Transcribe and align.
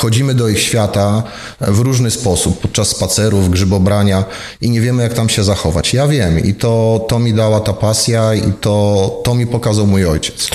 Wchodzimy 0.00 0.34
do 0.34 0.48
ich 0.48 0.60
świata 0.62 1.22
w 1.60 1.78
różny 1.78 2.10
sposób, 2.10 2.60
podczas 2.60 2.88
spacerów, 2.88 3.50
grzybobrania 3.50 4.24
i 4.60 4.70
nie 4.70 4.80
wiemy, 4.80 5.02
jak 5.02 5.14
tam 5.14 5.28
się 5.28 5.44
zachować. 5.44 5.94
Ja 5.94 6.08
wiem 6.08 6.44
i 6.44 6.54
to, 6.54 7.04
to 7.08 7.18
mi 7.18 7.34
dała 7.34 7.60
ta 7.60 7.72
pasja 7.72 8.34
i 8.34 8.52
to, 8.60 9.20
to 9.24 9.34
mi 9.34 9.46
pokazał 9.46 9.86
mój 9.86 10.06
ojciec. 10.06 10.50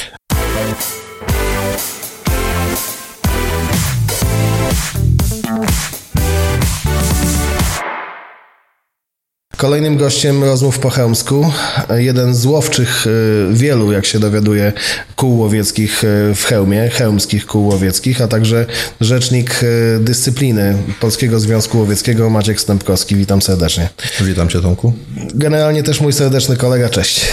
Kolejnym 9.65 9.97
gościem 9.97 10.43
rozmów 10.43 10.79
po 10.79 10.89
chełmsku, 10.89 11.51
jeden 11.95 12.35
z 12.35 12.45
łowczych 12.45 13.07
y, 13.07 13.47
wielu, 13.51 13.91
jak 13.91 14.05
się 14.05 14.19
dowiaduje, 14.19 14.73
kół 15.15 15.37
łowieckich 15.39 16.03
y, 16.03 16.35
w 16.35 16.43
Chełmie, 16.43 16.89
chełmskich 16.89 17.45
kół 17.45 17.67
łowieckich, 17.67 18.21
a 18.21 18.27
także 18.27 18.65
rzecznik 19.01 19.63
y, 19.63 19.99
dyscypliny 19.99 20.77
Polskiego 20.99 21.39
Związku 21.39 21.79
Łowieckiego 21.79 22.29
Maciek 22.29 22.61
Stępkowski. 22.61 23.15
Witam 23.15 23.41
serdecznie. 23.41 23.89
Witam 24.21 24.49
Cię 24.49 24.61
Tomku. 24.61 24.93
Generalnie 25.35 25.83
też 25.83 26.01
mój 26.01 26.13
serdeczny 26.13 26.57
kolega, 26.57 26.89
cześć. 26.89 27.25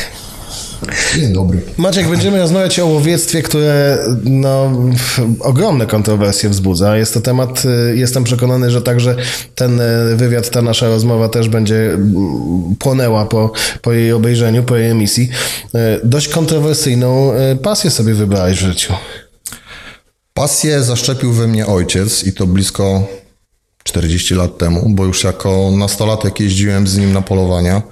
Dzień 1.16 1.32
dobry. 1.32 1.60
Maciek, 1.78 2.08
będziemy 2.08 2.38
rozmawiać 2.38 2.78
o 2.78 2.86
łowiectwie, 2.86 3.42
które 3.42 3.98
no, 4.24 4.72
ogromne 5.40 5.86
kontrowersje 5.86 6.48
wzbudza. 6.48 6.96
Jest 6.96 7.14
to 7.14 7.20
temat, 7.20 7.62
y, 7.64 7.96
jestem 7.96 8.24
przekonany, 8.24 8.70
że 8.70 8.82
także 8.82 9.16
ten 9.54 9.80
y, 9.80 10.16
wywiad, 10.16 10.50
ta 10.50 10.62
nasza 10.62 10.88
rozmowa 10.88 11.28
też 11.28 11.48
będzie 11.48 11.98
płonęła 12.78 13.24
po, 13.24 13.52
po 13.82 13.92
jej 13.92 14.12
obejrzeniu, 14.12 14.62
po 14.62 14.76
jej 14.76 14.90
emisji. 14.90 15.28
Y, 15.74 15.78
dość 16.04 16.28
kontrowersyjną 16.28 17.32
pasję 17.62 17.90
sobie 17.90 18.14
wybrałeś 18.14 18.58
w 18.58 18.60
życiu. 18.60 18.92
Pasję 20.34 20.82
zaszczepił 20.82 21.32
we 21.32 21.46
mnie 21.46 21.66
ojciec 21.66 22.24
i 22.24 22.32
to 22.32 22.46
blisko 22.46 23.06
40 23.84 24.34
lat 24.34 24.58
temu, 24.58 24.86
bo 24.88 25.04
już 25.04 25.24
jako 25.24 25.70
nastolatek 25.78 26.40
jeździłem 26.40 26.86
z 26.86 26.96
nim 26.96 27.12
na 27.12 27.22
polowania. 27.22 27.82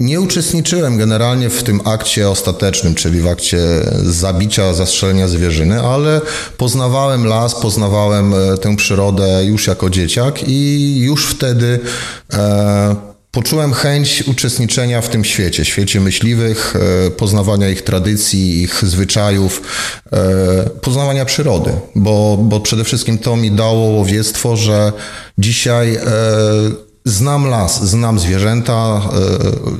Nie 0.00 0.20
uczestniczyłem 0.20 0.98
generalnie 0.98 1.50
w 1.50 1.62
tym 1.62 1.80
akcie 1.84 2.30
ostatecznym, 2.30 2.94
czyli 2.94 3.20
w 3.20 3.26
akcie 3.26 3.58
zabicia, 4.02 4.74
zastrzelenia 4.74 5.28
zwierzyny, 5.28 5.80
ale 5.80 6.20
poznawałem 6.56 7.26
las, 7.26 7.54
poznawałem 7.54 8.34
e, 8.34 8.58
tę 8.58 8.76
przyrodę 8.76 9.44
już 9.44 9.66
jako 9.66 9.90
dzieciak 9.90 10.48
i 10.48 10.96
już 10.98 11.26
wtedy 11.26 11.80
e, 12.32 12.96
poczułem 13.30 13.72
chęć 13.72 14.24
uczestniczenia 14.26 15.00
w 15.00 15.08
tym 15.08 15.24
świecie, 15.24 15.64
świecie 15.64 16.00
myśliwych, 16.00 16.74
e, 17.06 17.10
poznawania 17.10 17.68
ich 17.68 17.82
tradycji, 17.82 18.62
ich 18.62 18.84
zwyczajów, 18.84 19.62
e, 20.12 20.70
poznawania 20.80 21.24
przyrody, 21.24 21.70
bo, 21.94 22.38
bo 22.40 22.60
przede 22.60 22.84
wszystkim 22.84 23.18
to 23.18 23.36
mi 23.36 23.50
dało 23.50 23.86
łowiectwo, 23.86 24.56
że 24.56 24.92
dzisiaj 25.38 25.94
e, 25.94 26.00
Znam 27.06 27.46
las, 27.46 27.84
znam 27.84 28.18
zwierzęta, 28.18 29.00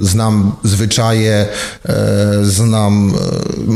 e, 0.02 0.04
znam 0.04 0.52
zwyczaje, 0.64 1.46
e, 1.88 1.96
znam, 2.42 3.12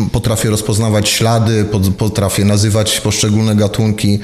e, 0.07 0.11
potrafię 0.13 0.51
rozpoznawać 0.51 1.09
ślady, 1.09 1.67
potrafię 1.99 2.45
nazywać 2.45 3.01
poszczególne 3.01 3.57
gatunki. 3.57 4.21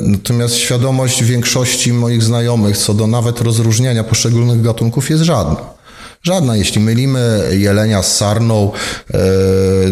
Natomiast 0.00 0.54
świadomość 0.54 1.24
większości 1.24 1.92
moich 1.92 2.22
znajomych 2.22 2.78
co 2.78 2.94
do 2.94 3.06
nawet 3.06 3.40
rozróżniania 3.40 4.04
poszczególnych 4.04 4.62
gatunków 4.62 5.10
jest 5.10 5.22
żadna. 5.22 5.81
Żadna. 6.24 6.56
Jeśli 6.56 6.80
mylimy 6.80 7.48
jelenia 7.52 8.02
z 8.02 8.16
sarną, 8.16 8.72
e, 9.14 9.18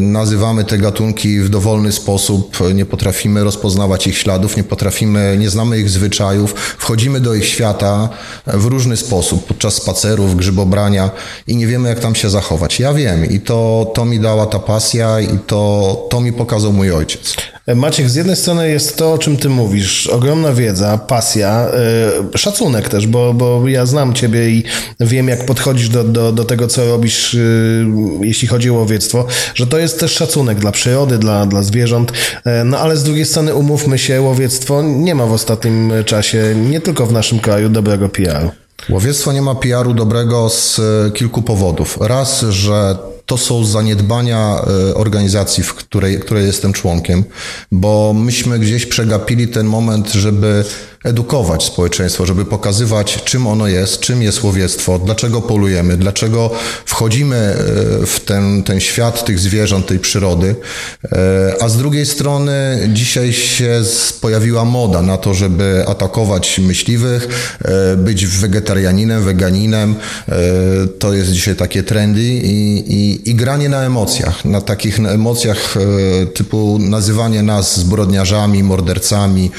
nazywamy 0.00 0.64
te 0.64 0.78
gatunki 0.78 1.41
w 1.41 1.48
dowolny 1.48 1.92
sposób, 1.92 2.59
nie 2.75 2.84
potrafimy 2.84 3.45
rozpoznawać 3.45 4.06
ich 4.06 4.19
śladów, 4.19 4.56
nie 4.56 4.64
potrafimy, 4.64 5.36
nie 5.39 5.51
znamy 5.51 5.78
ich 5.78 5.91
zwyczajów, 5.91 6.55
wchodzimy 6.55 7.20
do 7.20 7.34
ich 7.34 7.45
świata 7.45 8.08
w 8.47 8.64
różny 8.64 8.97
sposób, 8.97 9.47
podczas 9.47 9.75
spacerów, 9.75 10.36
grzybobrania 10.36 11.11
i 11.47 11.56
nie 11.56 11.67
wiemy, 11.67 11.89
jak 11.89 12.01
tam 12.01 12.14
się 12.14 12.30
zachować. 12.30 12.80
Ja 12.80 12.95
wiem 12.95 13.30
i 13.30 13.41
to, 13.41 13.91
to 13.95 14.05
mi 14.05 14.20
dała 14.20 14.47
ta 14.47 14.58
pasja 14.58 15.20
i 15.20 15.39
to, 15.47 16.07
to 16.11 16.20
mi 16.20 16.33
pokazał 16.33 16.73
mój 16.73 16.92
ojciec. 16.92 17.35
Maciek, 17.75 18.11
z 18.11 18.14
jednej 18.14 18.36
strony 18.36 18.70
jest 18.70 18.97
to, 18.97 19.13
o 19.13 19.19
czym 19.19 19.36
ty 19.36 19.48
mówisz, 19.48 20.07
ogromna 20.07 20.53
wiedza, 20.53 20.98
pasja, 20.98 21.69
yy, 22.33 22.39
szacunek 22.39 22.89
też, 22.89 23.07
bo, 23.07 23.35
bo 23.35 23.69
ja 23.69 23.86
znam 23.86 24.14
ciebie 24.14 24.51
i 24.51 24.64
wiem, 25.01 25.29
jak 25.29 25.47
podchodzisz 25.47 25.89
do, 25.89 26.05
do, 26.05 26.33
do 26.33 26.45
tego, 26.45 26.67
co 26.67 26.86
robisz, 26.86 27.35
yy, 27.35 27.86
jeśli 28.27 28.48
chodzi 28.48 28.70
o 28.70 28.75
łowiectwo, 28.75 29.27
że 29.55 29.67
to 29.67 29.79
jest 29.79 30.01
też 30.01 30.13
szacunek 30.13 30.59
dla 30.59 30.73
przyrody, 30.73 31.19
dla, 31.19 31.47
dla 31.47 31.63
zwierząt, 31.63 32.13
no 32.64 32.79
ale 32.79 32.97
z 32.97 33.03
drugiej 33.03 33.25
strony 33.25 33.55
umówmy 33.55 33.98
się, 33.98 34.23
łowiectwo 34.23 34.83
nie 34.83 35.14
ma 35.14 35.27
w 35.27 35.33
ostatnim 35.33 35.92
czasie, 36.07 36.55
nie 36.70 36.80
tylko 36.80 37.07
w 37.07 37.13
naszym 37.13 37.39
kraju, 37.39 37.69
dobrego 37.69 38.09
PR-u. 38.09 38.51
Łowiectwo 38.92 39.33
nie 39.33 39.42
ma 39.42 39.55
PR-u 39.55 39.95
dobrego 39.95 40.48
z 40.48 40.80
kilku 41.14 41.42
powodów. 41.42 41.98
Raz, 42.01 42.41
że 42.41 42.97
to 43.30 43.36
są 43.36 43.64
zaniedbania 43.64 44.63
e, 44.91 44.95
organizacji, 44.95 45.64
w 45.64 45.74
której, 45.74 46.20
której 46.20 46.46
jestem 46.46 46.73
członkiem, 46.73 47.24
bo 47.73 48.13
myśmy 48.13 48.58
gdzieś 48.58 48.86
przegapili 48.86 49.48
ten 49.48 49.67
moment, 49.67 50.13
żeby 50.13 50.64
edukować 51.05 51.64
społeczeństwo, 51.64 52.27
żeby 52.27 52.44
pokazywać, 52.44 53.22
czym 53.24 53.46
ono 53.46 53.66
jest, 53.66 54.00
czym 54.00 54.22
jest 54.22 54.42
łowiectwo, 54.42 54.98
dlaczego 54.98 55.42
polujemy, 55.42 55.96
dlaczego 55.96 56.50
wchodzimy 56.84 57.36
e, 57.36 57.56
w 58.06 58.20
ten, 58.24 58.62
ten 58.62 58.80
świat 58.80 59.24
tych 59.24 59.38
zwierząt, 59.38 59.86
tej 59.86 59.98
przyrody. 59.98 60.56
E, 61.12 61.55
a 61.61 61.68
z 61.68 61.77
drugiej 61.77 62.06
strony 62.06 62.80
dzisiaj 62.92 63.33
się 63.33 63.83
pojawiła 64.20 64.64
moda 64.64 65.02
na 65.02 65.16
to, 65.16 65.34
żeby 65.34 65.84
atakować 65.88 66.58
myśliwych, 66.58 67.28
e, 67.64 67.96
być 67.96 68.27
wegetarianinem, 68.27 69.24
weganinem. 69.24 69.94
To 70.98 71.14
jest 71.14 71.30
dzisiaj 71.30 71.56
takie 71.56 71.82
trendy 71.82 72.22
i, 72.22 72.84
i, 72.94 73.30
i 73.30 73.34
granie 73.34 73.68
na 73.68 73.82
emocjach, 73.82 74.44
na 74.44 74.61
takich 74.61 74.98
na 74.98 75.11
emocjach 75.11 75.74
typu 76.34 76.78
nazywanie 76.80 77.42
nas 77.42 77.78
zbrodniarzami, 77.78 78.62
mordercami, 78.62 79.50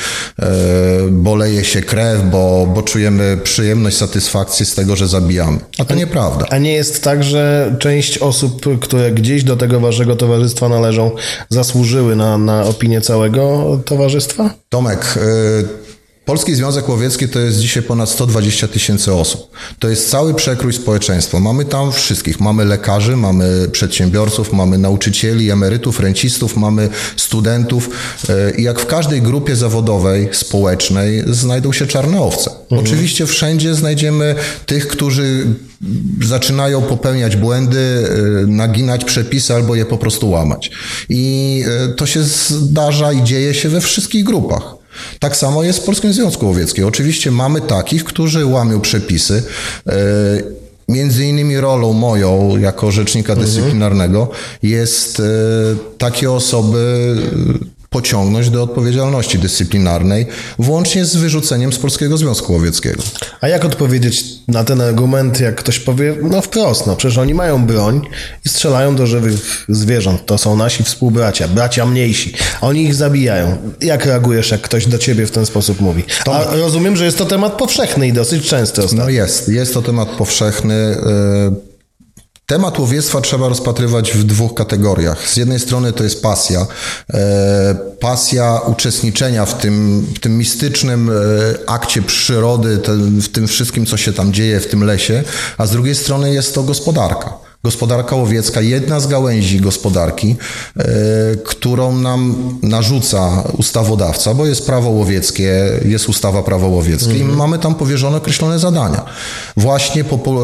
bo 1.12 1.31
boleje 1.32 1.66
się 1.66 1.82
krew, 1.82 2.22
bo, 2.32 2.68
bo 2.74 2.82
czujemy 2.82 3.38
przyjemność, 3.44 3.98
satysfakcję 3.98 4.66
z 4.66 4.76
tego, 4.76 4.96
że 4.96 5.08
zabijamy. 5.08 5.60
A 5.80 5.86
to 5.86 5.96
nieprawda. 5.96 6.46
A 6.50 6.58
nie 6.58 6.74
jest 6.74 7.04
tak, 7.04 7.24
że 7.24 7.76
część 7.80 8.18
osób, 8.18 8.80
które 8.80 9.12
gdzieś 9.12 9.44
do 9.44 9.58
tego 9.58 9.80
waszego 9.80 10.16
towarzystwa 10.16 10.70
należą, 10.70 11.12
zasłużyły 11.50 12.16
na, 12.16 12.38
na 12.38 12.64
opinię 12.64 13.02
całego 13.02 13.80
towarzystwa? 13.86 14.54
Tomek, 14.70 15.18
y 15.18 15.81
Polski 16.26 16.56
Związek 16.56 16.90
Łowiecki 16.90 17.28
to 17.28 17.40
jest 17.40 17.60
dzisiaj 17.60 17.84
ponad 17.84 18.10
120 18.10 18.68
tysięcy 18.68 19.14
osób. 19.14 19.52
To 19.80 19.90
jest 19.90 20.10
cały 20.10 20.34
przekrój 20.34 20.74
społeczeństwa. 20.74 21.40
Mamy 21.40 21.66
tam 21.66 21.92
wszystkich. 21.92 22.40
Mamy 22.40 22.66
lekarzy, 22.66 23.18
mamy 23.18 23.68
przedsiębiorców, 23.72 24.54
mamy 24.54 24.78
nauczycieli, 24.78 25.52
emerytów, 25.52 26.00
rencistów, 26.00 26.58
mamy 26.58 26.90
studentów. 27.18 27.90
E, 28.30 28.52
I 28.52 28.64
jak 28.64 28.80
w 28.80 28.86
każdej 28.86 29.22
grupie 29.22 29.56
zawodowej, 29.56 30.30
społecznej 30.32 31.24
znajdą 31.28 31.74
się 31.74 31.88
czarne 31.88 32.22
owce. 32.22 32.52
Mhm. 32.52 32.82
Oczywiście 32.82 33.26
wszędzie 33.26 33.76
znajdziemy 33.76 34.36
tych, 34.66 34.88
którzy 34.88 35.46
zaczynają 36.22 36.82
popełniać 36.82 37.36
błędy, 37.36 37.80
e, 37.80 38.48
naginać 38.48 39.06
przepisy 39.06 39.54
albo 39.54 39.76
je 39.76 39.86
po 39.86 39.98
prostu 39.98 40.30
łamać. 40.30 40.72
I 41.10 41.64
e, 41.68 41.88
to 41.88 42.06
się 42.06 42.24
zdarza 42.24 43.14
i 43.14 43.24
dzieje 43.24 43.54
się 43.54 43.70
we 43.70 43.82
wszystkich 43.82 44.24
grupach. 44.24 44.81
Tak 45.20 45.36
samo 45.36 45.64
jest 45.64 45.80
w 45.80 45.84
Polskim 45.84 46.14
Związku 46.14 46.48
Łowieckim. 46.48 46.86
Oczywiście 46.86 47.32
mamy 47.32 47.62
takich, 47.62 48.04
którzy 48.04 48.46
łamią 48.46 48.82
przepisy. 48.82 49.44
E, 49.88 49.94
między 50.90 51.26
innymi 51.26 51.58
rolą 51.58 51.94
moją 51.94 52.58
jako 52.58 52.92
rzecznika 52.92 53.36
dyscyplinarnego 53.36 54.30
jest 54.64 55.20
e, 55.20 55.24
takie 55.98 56.32
osoby 56.32 57.16
pociągnąć 57.94 58.50
do 58.50 58.64
odpowiedzialności 58.64 59.40
dyscyplinarnej, 59.40 60.26
włącznie 60.60 61.06
z 61.06 61.16
wyrzuceniem 61.16 61.74
z 61.74 61.80
Polskiego 61.80 62.18
Związku 62.18 62.54
Łowieckiego. 62.54 63.04
A 63.42 63.48
jak 63.48 63.66
odpowiedzieć 63.66 64.24
na 64.48 64.64
ten 64.64 64.82
argument, 64.82 65.40
jak 65.40 65.56
ktoś 65.56 65.80
powie, 65.80 66.16
no 66.24 66.42
wprost, 66.42 66.88
no 66.88 66.96
przecież 66.96 67.18
oni 67.18 67.34
mają 67.34 67.66
broń 67.66 68.02
i 68.46 68.50
strzelają 68.50 68.96
do 68.96 69.08
żywych 69.08 69.66
zwierząt, 69.70 70.26
to 70.26 70.38
są 70.38 70.56
nasi 70.56 70.84
współbracia, 70.84 71.48
bracia 71.48 71.86
mniejsi, 71.86 72.34
oni 72.62 72.84
ich 72.84 72.96
zabijają. 72.96 73.58
Jak 73.82 74.06
reagujesz, 74.06 74.52
jak 74.52 74.62
ktoś 74.62 74.88
do 74.88 74.98
ciebie 74.98 75.26
w 75.26 75.32
ten 75.32 75.46
sposób 75.46 75.82
mówi? 75.82 76.04
A 76.32 76.44
rozumiem, 76.56 76.96
że 76.96 77.06
jest 77.06 77.18
to 77.18 77.26
temat 77.26 77.54
powszechny 77.54 78.08
i 78.08 78.14
dosyć 78.14 78.48
częsty 78.48 78.84
ostatnio. 78.84 79.04
No 79.04 79.10
jest, 79.10 79.50
jest 79.50 79.74
to 79.74 79.82
temat 79.82 80.10
powszechny. 80.10 80.98
Yy 81.54 81.71
Temat 82.52 82.80
łowiectwa 82.80 83.22
trzeba 83.22 83.50
rozpatrywać 83.50 84.12
w 84.12 84.24
dwóch 84.24 84.54
kategoriach. 84.54 85.30
Z 85.30 85.38
jednej 85.38 85.60
strony 85.60 85.94
to 85.94 86.04
jest 86.04 86.22
pasja, 86.22 86.68
e, 87.14 87.76
pasja 88.00 88.62
uczestniczenia 88.66 89.46
w 89.46 89.58
tym, 89.58 90.08
w 90.16 90.20
tym 90.20 90.38
mistycznym 90.38 91.10
e, 91.10 91.14
akcie 91.70 92.02
przyrody, 92.02 92.80
w 93.22 93.28
tym 93.28 93.48
wszystkim, 93.48 93.86
co 93.86 93.98
się 93.98 94.14
tam 94.14 94.34
dzieje 94.34 94.60
w 94.60 94.68
tym 94.68 94.84
lesie, 94.84 95.24
a 95.58 95.66
z 95.66 95.72
drugiej 95.72 95.96
strony 95.96 96.34
jest 96.34 96.56
to 96.56 96.64
gospodarka 96.64 97.51
Gospodarka 97.64 98.16
łowiecka, 98.16 98.62
jedna 98.62 99.00
z 99.00 99.08
gałęzi 99.08 99.60
gospodarki, 99.60 100.36
e, 100.78 100.86
którą 101.46 101.96
nam 101.96 102.36
narzuca 102.64 103.44
ustawodawca, 103.58 104.34
bo 104.34 104.46
jest 104.46 104.66
prawo 104.66 104.90
łowieckie, 104.90 105.70
jest 105.86 106.10
ustawa 106.10 106.44
prawo 106.44 106.68
łowieckie 106.68 107.12
mhm. 107.12 107.32
i 107.32 107.36
mamy 107.36 107.60
tam 107.60 107.76
powierzone 107.76 108.18
określone 108.18 108.60
zadania. 108.60 109.06
Właśnie 109.58 110.04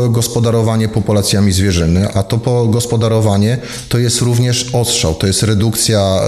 gospodarowanie 0.09 0.89
populacjami 0.89 1.51
zwierzyny, 1.51 2.13
a 2.13 2.23
to 2.23 2.67
gospodarowanie 2.67 3.57
to 3.89 3.97
jest 3.97 4.21
również 4.21 4.69
ostrzał, 4.73 5.15
to 5.15 5.27
jest 5.27 5.43
redukcja 5.43 5.99
e, 5.99 6.21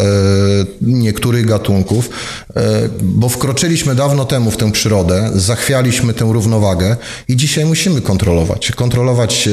niektórych 0.82 1.46
gatunków, 1.46 2.10
e, 2.56 2.90
bo 3.02 3.30
wkroczyliśmy 3.30 3.96
dawno 3.96 4.26
temu 4.26 4.52
w 4.52 4.58
tę 4.58 4.72
przyrodę, 4.72 5.30
zachwialiśmy 5.36 6.14
tę 6.14 6.26
równowagę 6.26 6.98
i 7.28 7.36
dzisiaj 7.36 7.66
musimy 7.66 8.02
kontrolować, 8.02 8.72
kontrolować 8.72 9.50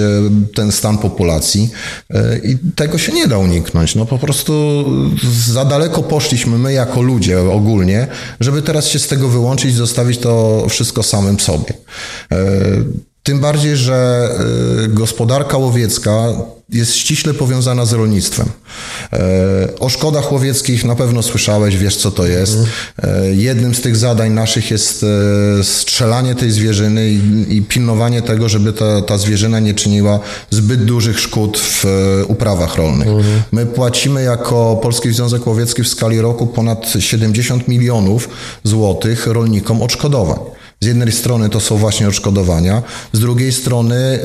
ten 0.54 0.72
stan 0.72 0.98
populacji 0.98 1.25
populacji 1.26 1.70
e, 2.10 2.38
i 2.38 2.58
tego 2.76 2.98
się 2.98 3.12
nie 3.12 3.26
da 3.26 3.38
uniknąć. 3.38 3.94
No 3.94 4.06
po 4.06 4.18
prostu 4.18 4.84
za 5.46 5.64
daleko 5.64 6.02
poszliśmy 6.02 6.58
my 6.58 6.72
jako 6.72 7.02
ludzie 7.02 7.40
ogólnie, 7.40 8.06
żeby 8.40 8.62
teraz 8.62 8.86
się 8.86 8.98
z 8.98 9.08
tego 9.08 9.28
wyłączyć 9.28 9.74
zostawić 9.74 10.18
to 10.18 10.66
wszystko 10.68 11.02
samym 11.02 11.40
sobie. 11.40 11.74
E, 12.32 12.36
tym 13.22 13.40
bardziej, 13.40 13.76
że 13.76 14.28
e, 14.84 14.88
gospodarka 14.88 15.58
łowiecka 15.58 16.32
jest 16.68 16.94
ściśle 16.94 17.34
powiązana 17.34 17.84
z 17.84 17.92
rolnictwem. 17.92 18.48
E, 19.12 19.18
o 19.80 19.88
szkodach 19.88 20.32
łowieckich 20.32 20.84
na 20.84 20.94
pewno 20.94 21.22
słyszałeś, 21.22 21.76
wiesz 21.76 21.96
co 21.96 22.10
to 22.10 22.26
jest. 22.26 22.58
E, 23.02 23.34
jednym 23.34 23.74
z 23.74 23.80
tych 23.80 23.96
zadań 23.96 24.32
naszych 24.32 24.70
jest 24.70 25.04
e, 25.60 25.64
strzelanie 25.64 26.34
tej 26.34 26.50
zwierzyny 26.50 27.10
i, 27.48 27.62
pilnowanie 27.62 28.22
tego, 28.22 28.48
żeby 28.48 28.72
ta, 28.72 29.02
ta 29.02 29.18
zwierzyna 29.18 29.60
nie 29.60 29.74
czyniła 29.74 30.20
zbyt 30.50 30.84
dużych 30.84 31.20
szkód 31.20 31.58
w 31.58 31.84
uprawach 32.28 32.76
rolnych. 32.76 33.08
My 33.52 33.66
płacimy 33.66 34.22
jako 34.22 34.78
Polski 34.82 35.12
Związek 35.12 35.46
Łowiecki 35.46 35.82
w 35.82 35.88
skali 35.88 36.20
roku 36.20 36.46
ponad 36.46 36.92
70 36.98 37.68
milionów 37.68 38.28
złotych 38.64 39.26
rolnikom 39.26 39.82
odszkodowań. 39.82 40.55
Z 40.86 40.88
jednej 40.88 41.12
strony 41.12 41.48
to 41.48 41.60
są 41.60 41.76
właśnie 41.76 42.08
odszkodowania, 42.08 42.82
z 43.12 43.20
drugiej 43.20 43.52
strony 43.52 43.94
y, 43.94 44.18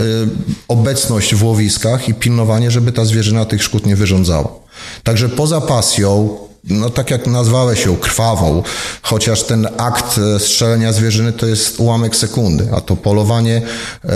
obecność 0.68 1.36
w 1.36 1.44
łowiskach 1.44 2.10
i 2.10 2.14
pilnowanie, 2.14 2.72
żeby 2.72 2.92
ta 2.92 3.06
zwierzyna 3.06 3.46
tych 3.46 3.64
szkód 3.64 3.86
nie 3.86 3.96
wyrządzała. 3.96 4.50
Także 5.04 5.30
poza 5.30 5.62
pasją, 5.62 6.38
no 6.64 6.90
tak 6.90 7.12
jak 7.12 7.28
nazwałeś 7.28 7.86
ją, 7.86 7.96
krwawą, 7.96 8.64
chociaż 9.02 9.44
ten 9.44 9.68
akt 9.78 10.18
e, 10.18 10.40
strzelenia 10.40 10.94
zwierzyny 10.94 11.34
to 11.34 11.46
jest 11.46 11.80
ułamek 11.80 12.16
sekundy, 12.16 12.68
a 12.74 12.82
to 12.82 12.96
polowanie, 12.96 13.62
e, 14.04 14.10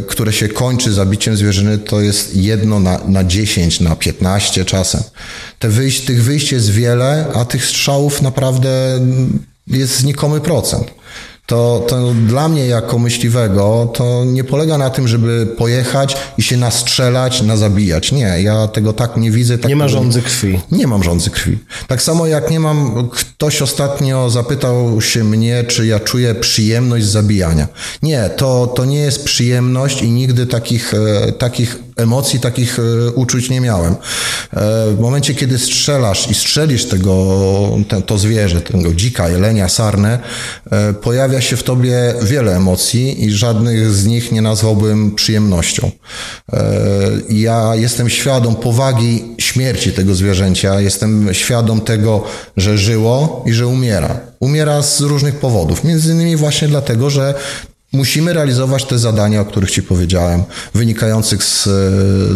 które 0.00 0.32
się 0.32 0.48
kończy 0.48 0.92
zabiciem 0.92 1.36
zwierzyny, 1.36 1.78
to 1.78 2.00
jest 2.00 2.36
jedno 2.36 2.80
na, 2.80 3.00
na 3.06 3.24
10, 3.24 3.80
na 3.80 3.96
15 3.96 4.64
czasem. 4.64 5.02
Te 5.58 5.68
wyjść, 5.68 6.00
tych 6.00 6.24
wyjść 6.24 6.52
jest 6.52 6.70
wiele, 6.70 7.26
a 7.34 7.44
tych 7.44 7.64
strzałów 7.64 8.22
naprawdę 8.22 9.00
jest 9.66 9.98
znikomy 9.98 10.40
procent 10.40 10.98
to, 11.48 11.84
to 11.88 12.14
dla 12.26 12.48
mnie 12.48 12.66
jako 12.66 12.98
myśliwego 12.98 13.92
to 13.94 14.24
nie 14.24 14.44
polega 14.44 14.78
na 14.78 14.90
tym, 14.90 15.08
żeby 15.08 15.46
pojechać 15.58 16.16
i 16.38 16.42
się 16.42 16.56
nastrzelać, 16.56 17.42
nazabijać. 17.42 18.12
Nie, 18.12 18.42
ja 18.42 18.68
tego 18.68 18.92
tak 18.92 19.16
nie 19.16 19.30
widzę. 19.30 19.58
Tak 19.58 19.68
nie 19.68 19.76
ma 19.76 19.88
rządzy 19.88 20.22
krwi. 20.22 20.60
Nie 20.72 20.86
mam 20.86 21.02
rządzy 21.02 21.30
krwi. 21.30 21.58
Tak 21.86 22.02
samo 22.02 22.26
jak 22.26 22.50
nie 22.50 22.60
mam, 22.60 23.08
ktoś 23.08 23.62
ostatnio 23.62 24.30
zapytał 24.30 25.00
się 25.00 25.24
mnie, 25.24 25.64
czy 25.64 25.86
ja 25.86 26.00
czuję 26.00 26.34
przyjemność 26.34 27.06
zabijania. 27.06 27.68
Nie, 28.02 28.30
to, 28.36 28.66
to 28.66 28.84
nie 28.84 28.98
jest 28.98 29.24
przyjemność 29.24 30.02
i 30.02 30.10
nigdy 30.10 30.46
takich, 30.46 30.94
e, 30.94 31.32
takich 31.32 31.87
emocji, 31.98 32.40
takich 32.40 32.78
e, 32.78 33.10
uczuć 33.10 33.50
nie 33.50 33.60
miałem. 33.60 33.92
E, 33.92 33.96
w 34.90 34.98
momencie, 35.00 35.34
kiedy 35.34 35.58
strzelasz 35.58 36.30
i 36.30 36.34
strzelisz 36.34 36.84
tego, 36.84 37.78
te, 37.88 38.02
to 38.02 38.18
zwierzę, 38.18 38.60
tego 38.60 38.94
dzika, 38.94 39.28
jelenia, 39.28 39.68
sarnę, 39.68 40.18
pojawia 41.02 41.28
pojawia 41.28 41.40
się 41.40 41.56
w 41.56 41.62
tobie 41.62 42.14
wiele 42.22 42.56
emocji 42.56 43.24
i 43.24 43.30
żadnych 43.30 43.90
z 43.90 44.06
nich 44.06 44.32
nie 44.32 44.42
nazwałbym 44.42 45.14
przyjemnością. 45.14 45.90
E, 46.52 46.62
ja 47.28 47.74
jestem 47.74 48.08
świadom 48.08 48.56
powagi 48.56 49.24
śmierci 49.38 49.92
tego 49.92 50.14
zwierzęcia, 50.14 50.80
jestem 50.80 51.34
świadom 51.34 51.80
tego, 51.80 52.24
że 52.56 52.78
żyło 52.78 53.44
i 53.46 53.52
że 53.52 53.66
umiera. 53.66 54.20
Umiera 54.40 54.82
z 54.82 55.00
różnych 55.00 55.34
powodów, 55.34 55.84
między 55.84 56.12
innymi 56.12 56.36
właśnie 56.36 56.68
dlatego, 56.68 57.10
że 57.10 57.34
Musimy 57.92 58.32
realizować 58.32 58.84
te 58.84 58.98
zadania, 58.98 59.40
o 59.40 59.44
których 59.44 59.70
Ci 59.70 59.82
powiedziałem, 59.82 60.44
wynikających 60.74 61.42
z, 61.44 61.64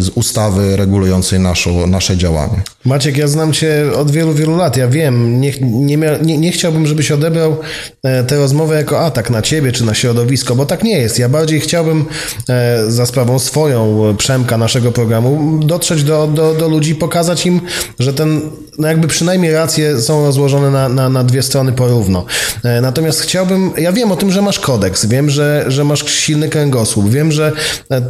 z, 0.03 0.09
ustawy 0.09 0.77
regulującej 0.77 1.39
naszą, 1.39 1.87
nasze 1.87 2.17
działanie. 2.17 2.61
Maciek, 2.85 3.17
ja 3.17 3.27
znam 3.27 3.53
Cię 3.53 3.85
od 3.97 4.11
wielu, 4.11 4.33
wielu 4.33 4.57
lat. 4.57 4.77
Ja 4.77 4.87
wiem, 4.87 5.41
nie, 5.41 5.53
nie, 5.61 5.97
nie, 6.21 6.37
nie 6.37 6.51
chciałbym, 6.51 6.87
żebyś 6.87 7.11
odebrał 7.11 7.57
e, 8.03 8.23
tę 8.23 8.35
rozmowę 8.35 8.75
jako 8.75 8.99
atak 8.99 9.29
na 9.29 9.41
Ciebie 9.41 9.71
czy 9.71 9.85
na 9.85 9.93
środowisko, 9.93 10.55
bo 10.55 10.65
tak 10.65 10.83
nie 10.83 10.97
jest. 10.97 11.19
Ja 11.19 11.29
bardziej 11.29 11.59
chciałbym 11.59 12.05
e, 12.49 12.91
za 12.91 13.05
sprawą 13.05 13.39
swoją, 13.39 14.15
Przemka, 14.17 14.57
naszego 14.57 14.91
programu, 14.91 15.59
dotrzeć 15.65 16.03
do, 16.03 16.27
do, 16.27 16.53
do 16.53 16.69
ludzi, 16.69 16.95
pokazać 16.95 17.45
im, 17.45 17.61
że 17.99 18.13
ten, 18.13 18.41
no 18.79 18.87
jakby 18.87 19.07
przynajmniej 19.07 19.51
racje 19.51 20.01
są 20.01 20.25
rozłożone 20.25 20.71
na, 20.71 20.89
na, 20.89 21.09
na 21.09 21.23
dwie 21.23 21.43
strony 21.43 21.71
porówno. 21.71 22.25
E, 22.63 22.81
natomiast 22.81 23.21
chciałbym, 23.21 23.71
ja 23.77 23.91
wiem 23.91 24.11
o 24.11 24.15
tym, 24.15 24.31
że 24.31 24.41
masz 24.41 24.59
kodeks, 24.59 25.05
wiem, 25.05 25.29
że 25.29 25.65
że, 25.67 25.83
masz 25.83 26.11
silny 26.11 26.49
kręgosłup. 26.49 27.09
Wiem, 27.09 27.31
że 27.31 27.51
e, 27.91 28.01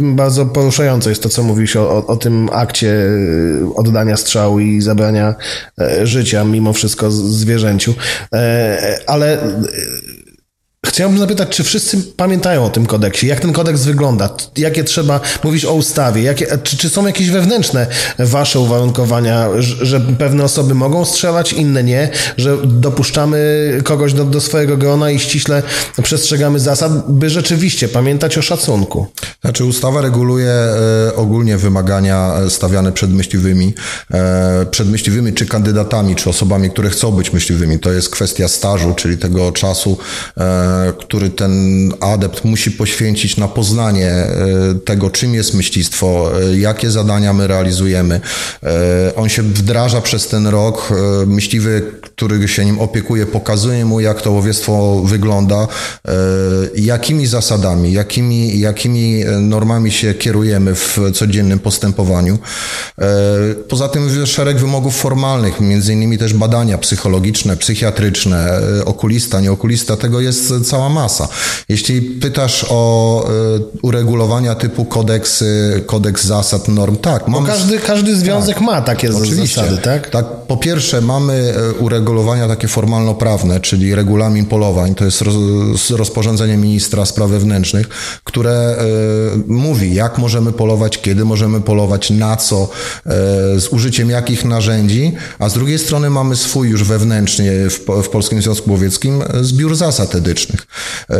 bardzo 0.00 0.46
poruszające 0.46 1.10
jest 1.10 1.22
to, 1.22 1.28
co 1.28 1.42
mówisz 1.42 1.76
o, 1.76 1.90
o, 1.90 2.06
o 2.06 2.16
tym 2.16 2.48
akcie 2.52 2.92
e, 2.92 3.74
oddania 3.74 4.16
strzału 4.18 4.60
i 4.60 4.80
zabrania 4.80 5.34
e, 5.80 6.06
życia 6.06 6.44
mimo 6.44 6.72
wszystko 6.72 7.10
zwierzęciu. 7.10 7.94
Ale 9.06 9.38
Chciałbym 10.88 11.18
zapytać, 11.18 11.48
czy 11.48 11.64
wszyscy 11.64 11.98
pamiętają 12.16 12.64
o 12.64 12.70
tym 12.70 12.86
kodeksie? 12.86 13.26
Jak 13.26 13.40
ten 13.40 13.52
kodeks 13.52 13.84
wygląda? 13.84 14.30
Jakie 14.56 14.84
trzeba 14.84 15.20
mówić 15.44 15.64
o 15.64 15.74
ustawie? 15.74 16.22
Jakie, 16.22 16.58
czy, 16.62 16.76
czy 16.76 16.88
są 16.88 17.06
jakieś 17.06 17.30
wewnętrzne 17.30 17.86
wasze 18.18 18.60
uwarunkowania, 18.60 19.48
że 19.58 20.00
pewne 20.00 20.44
osoby 20.44 20.74
mogą 20.74 21.04
strzelać, 21.04 21.52
inne 21.52 21.84
nie? 21.84 22.10
Że 22.36 22.56
dopuszczamy 22.64 23.38
kogoś 23.84 24.12
do, 24.12 24.24
do 24.24 24.40
swojego 24.40 24.76
grona 24.76 25.10
i 25.10 25.18
ściśle 25.18 25.62
przestrzegamy 26.02 26.60
zasad, 26.60 27.12
by 27.12 27.30
rzeczywiście 27.30 27.88
pamiętać 27.88 28.38
o 28.38 28.42
szacunku? 28.42 29.06
Znaczy 29.40 29.64
ustawa 29.64 30.00
reguluje 30.00 30.50
e, 30.50 31.16
ogólnie 31.16 31.56
wymagania 31.56 32.34
stawiane 32.48 32.92
przed 32.92 33.10
myśliwymi, 33.10 33.74
e, 34.10 34.66
przed 34.70 34.88
myśliwymi 34.88 35.32
czy 35.32 35.46
kandydatami, 35.46 36.16
czy 36.16 36.30
osobami, 36.30 36.70
które 36.70 36.90
chcą 36.90 37.10
być 37.10 37.32
myśliwymi. 37.32 37.78
To 37.78 37.92
jest 37.92 38.10
kwestia 38.10 38.48
stażu, 38.48 38.94
czyli 38.94 39.18
tego 39.18 39.52
czasu 39.52 39.98
e, 40.36 40.77
który 40.98 41.30
ten 41.30 41.52
adept 42.00 42.44
musi 42.44 42.70
poświęcić 42.70 43.36
na 43.36 43.48
poznanie 43.48 44.10
e, 44.10 44.30
tego, 44.84 45.10
czym 45.10 45.34
jest 45.34 45.54
myślistwo, 45.54 46.30
e, 46.42 46.58
jakie 46.58 46.90
zadania 46.90 47.32
my 47.32 47.46
realizujemy. 47.46 48.20
E, 48.62 49.14
on 49.16 49.28
się 49.28 49.42
wdraża 49.42 50.00
przez 50.00 50.28
ten 50.28 50.46
rok. 50.46 50.92
Myśliwy, 51.26 51.82
który 52.00 52.48
się 52.48 52.64
nim 52.64 52.78
opiekuje, 52.78 53.26
pokazuje 53.26 53.84
mu, 53.84 54.00
jak 54.00 54.22
to 54.22 54.32
łowiectwo 54.32 55.02
wygląda, 55.04 55.68
jakimi 56.74 57.26
zasadami, 57.26 57.92
jakimi, 57.92 58.60
jakimi 58.60 59.24
normami 59.40 59.92
się 59.92 60.14
kierujemy 60.14 60.74
w 60.74 60.98
codziennym 61.14 61.58
postępowaniu. 61.58 62.38
Poza 63.68 63.88
tym 63.88 64.26
szereg 64.26 64.58
wymogów 64.58 64.96
formalnych, 64.96 65.60
między 65.60 65.92
innymi 65.92 66.18
też 66.18 66.34
badania 66.34 66.78
psychologiczne, 66.78 67.56
psychiatryczne, 67.56 68.60
okulista, 68.84 69.40
nieokulista, 69.40 69.96
tego 69.96 70.20
jest 70.20 70.52
cała 70.68 70.88
masa. 70.88 71.28
Jeśli 71.68 72.00
pytasz 72.02 72.66
o 72.68 73.24
y, 73.56 73.78
uregulowania 73.82 74.54
typu 74.54 74.84
kodeksy, 74.84 75.82
kodeks 75.86 76.24
zasad, 76.24 76.68
norm, 76.68 76.96
tak. 76.96 77.28
Mamy... 77.28 77.48
każdy, 77.48 77.78
każdy 77.78 78.16
związek 78.16 78.54
tak, 78.54 78.64
ma 78.64 78.82
takie 78.82 79.16
oczywiście. 79.16 79.60
zasady, 79.60 79.78
tak? 79.82 80.10
Tak, 80.10 80.26
po 80.46 80.56
pierwsze 80.56 81.00
mamy 81.00 81.54
e, 81.56 81.72
uregulowania 81.72 82.48
takie 82.48 82.68
formalno-prawne, 82.68 83.60
czyli 83.60 83.94
regulamin 83.94 84.46
polowań, 84.46 84.94
to 84.94 85.04
jest 85.04 85.20
roz, 85.22 85.90
rozporządzenie 85.90 86.56
ministra 86.56 87.06
spraw 87.06 87.30
wewnętrznych, 87.30 87.88
które 88.24 88.76
mówi, 89.46 89.94
jak 89.94 90.18
możemy 90.18 90.52
polować, 90.52 91.00
kiedy 91.00 91.24
możemy 91.24 91.60
polować, 91.60 92.10
na 92.10 92.36
co, 92.36 92.68
z 93.56 93.68
użyciem 93.70 94.10
jakich 94.10 94.44
narzędzi, 94.44 95.12
a 95.38 95.48
z 95.48 95.54
drugiej 95.54 95.78
strony 95.78 96.10
mamy 96.10 96.36
swój 96.36 96.68
już 96.68 96.84
wewnętrznie 96.84 97.52
w, 97.70 98.02
w 98.02 98.08
Polskim 98.08 98.42
Związku 98.42 98.70
Łowieckim 98.70 99.22
zbiór 99.40 99.76
zasad 99.76 100.14
etycznych. 100.14 100.57
E, 101.10 101.16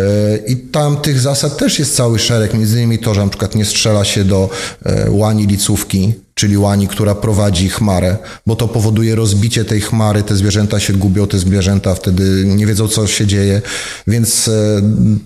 I 0.46 0.56
tam 0.56 0.96
tych 0.96 1.20
zasad 1.20 1.56
też 1.56 1.78
jest 1.78 1.96
cały 1.96 2.18
szereg, 2.18 2.54
między 2.54 2.76
innymi 2.76 2.98
to, 2.98 3.14
że 3.14 3.20
na 3.20 3.28
przykład 3.28 3.54
nie 3.54 3.64
strzela 3.64 4.04
się 4.04 4.24
do 4.24 4.50
e, 4.84 5.10
łani 5.10 5.46
licówki, 5.46 6.14
czyli 6.38 6.58
łani, 6.58 6.88
która 6.88 7.14
prowadzi 7.14 7.68
chmarę, 7.68 8.16
bo 8.46 8.56
to 8.56 8.68
powoduje 8.68 9.14
rozbicie 9.14 9.64
tej 9.64 9.80
chmary, 9.80 10.22
te 10.22 10.36
zwierzęta 10.36 10.80
się 10.80 10.92
gubią, 10.92 11.26
te 11.26 11.38
zwierzęta 11.38 11.94
wtedy 11.94 12.44
nie 12.46 12.66
wiedzą, 12.66 12.88
co 12.88 13.06
się 13.06 13.26
dzieje, 13.26 13.62
więc 14.06 14.48
e, 14.48 14.52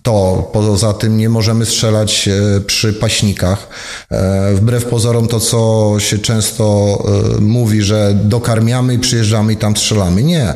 to, 0.03 0.51
poza 0.53 0.93
tym 0.93 1.17
nie 1.17 1.29
możemy 1.29 1.67
strzelać 1.67 2.29
e, 2.29 2.61
przy 2.61 2.93
paśnikach. 2.93 3.69
E, 4.11 4.55
wbrew 4.55 4.85
pozorom 4.85 5.29
to, 5.29 5.41
co 5.41 5.95
się 5.99 6.19
często 6.19 6.63
mówi, 7.41 7.83
że 7.83 8.19
dokarmiamy 8.25 8.95
i 8.95 8.99
przyjeżdżamy 8.99 9.53
i 9.53 9.57
tam 9.57 9.77
strzelamy. 9.77 10.23
Nie. 10.23 10.55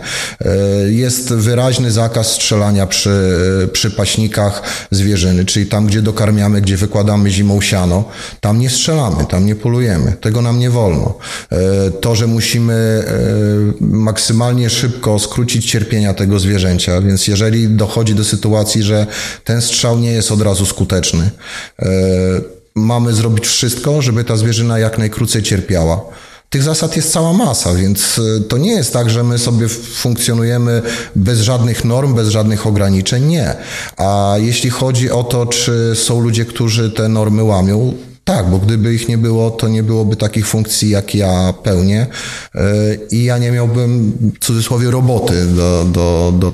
Jest 0.87 1.35
wyraźny 1.35 1.91
zakaz 1.91 2.33
strzelania 2.33 2.87
przy, 2.87 3.11
przy 3.73 3.91
paśnikach 3.91 4.63
zwierzyny, 4.91 5.45
czyli 5.45 5.67
tam, 5.67 5.87
gdzie 5.87 6.03
dokarmiamy, 6.03 6.61
gdzie 6.61 6.77
wykładamy 6.77 7.31
zimą 7.31 7.61
siano, 7.61 8.05
tam 8.41 8.59
nie 8.59 8.71
strzelamy, 8.71 9.25
tam 9.25 9.47
nie 9.47 9.55
polujemy. 9.55 10.13
Tego 10.21 10.43
nam 10.47 10.59
nie 10.59 10.71
wolno. 10.71 11.15
E, 11.53 11.91
to, 11.91 12.15
że 12.15 12.27
musimy 12.27 12.75
e, 12.75 13.85
maksymalnie 13.87 14.71
szybko 14.71 15.19
skrócić 15.19 15.71
cierpienia 15.71 16.15
tego 16.15 16.39
zwierzęcia, 16.39 17.01
więc 17.01 17.29
jeżeli 17.29 17.69
dochodzi 17.69 18.15
do 18.15 18.25
sytuacji, 18.25 18.83
że 18.83 19.07
ten 19.45 19.63
strzał 19.63 19.99
nie 19.99 20.13
jest 20.13 20.33
od 20.33 20.43
razu 20.43 20.67
skuteczny, 20.67 21.31
e, 21.79 21.87
mamy 22.75 23.13
zrobić 23.15 23.47
wszystko, 23.47 24.03
żeby 24.03 24.25
ta 24.25 24.37
zwierzyna 24.37 24.79
jak 24.79 24.99
najkrócej 24.99 25.43
cierpiała. 25.43 26.01
Tych 26.51 26.63
zasad 26.63 26.97
jest 26.97 27.13
cała 27.13 27.33
masa, 27.33 27.75
więc 27.75 28.21
to 28.49 28.59
nie 28.59 28.73
jest 28.73 28.93
tak, 28.93 29.11
że 29.11 29.25
my 29.25 29.39
sobie 29.39 29.69
funkcjonujemy 29.69 30.83
bez 31.17 31.41
żadnych 31.41 31.85
norm, 31.85 32.15
bez 32.15 32.29
żadnych 32.29 32.67
ograniczeń. 32.67 33.27
Nie. 33.27 33.55
A 33.97 34.35
jeśli 34.39 34.71
chodzi 34.71 35.11
o 35.11 35.25
to, 35.25 35.47
czy 35.47 35.93
są 35.95 36.21
ludzie, 36.21 36.45
którzy 36.45 36.91
te 36.91 37.09
normy 37.09 37.43
łamią, 37.43 37.95
tak, 38.27 38.51
bo 38.51 38.59
gdyby 38.59 38.95
ich 38.95 39.09
nie 39.09 39.19
było, 39.19 39.51
to 39.51 39.69
nie 39.69 39.83
byłoby 39.83 40.17
takich 40.17 40.47
funkcji, 40.47 40.91
jak 40.91 41.15
ja 41.15 41.55
pełnię 41.63 42.07
e, 42.55 42.61
i 43.11 43.25
ja 43.25 43.39
nie 43.39 43.51
miałbym, 43.51 44.13
w 44.41 44.45
cudzysłowie, 44.45 44.91
roboty 44.91 45.47
do, 45.47 45.85
do, 45.85 46.33
do 46.39 46.53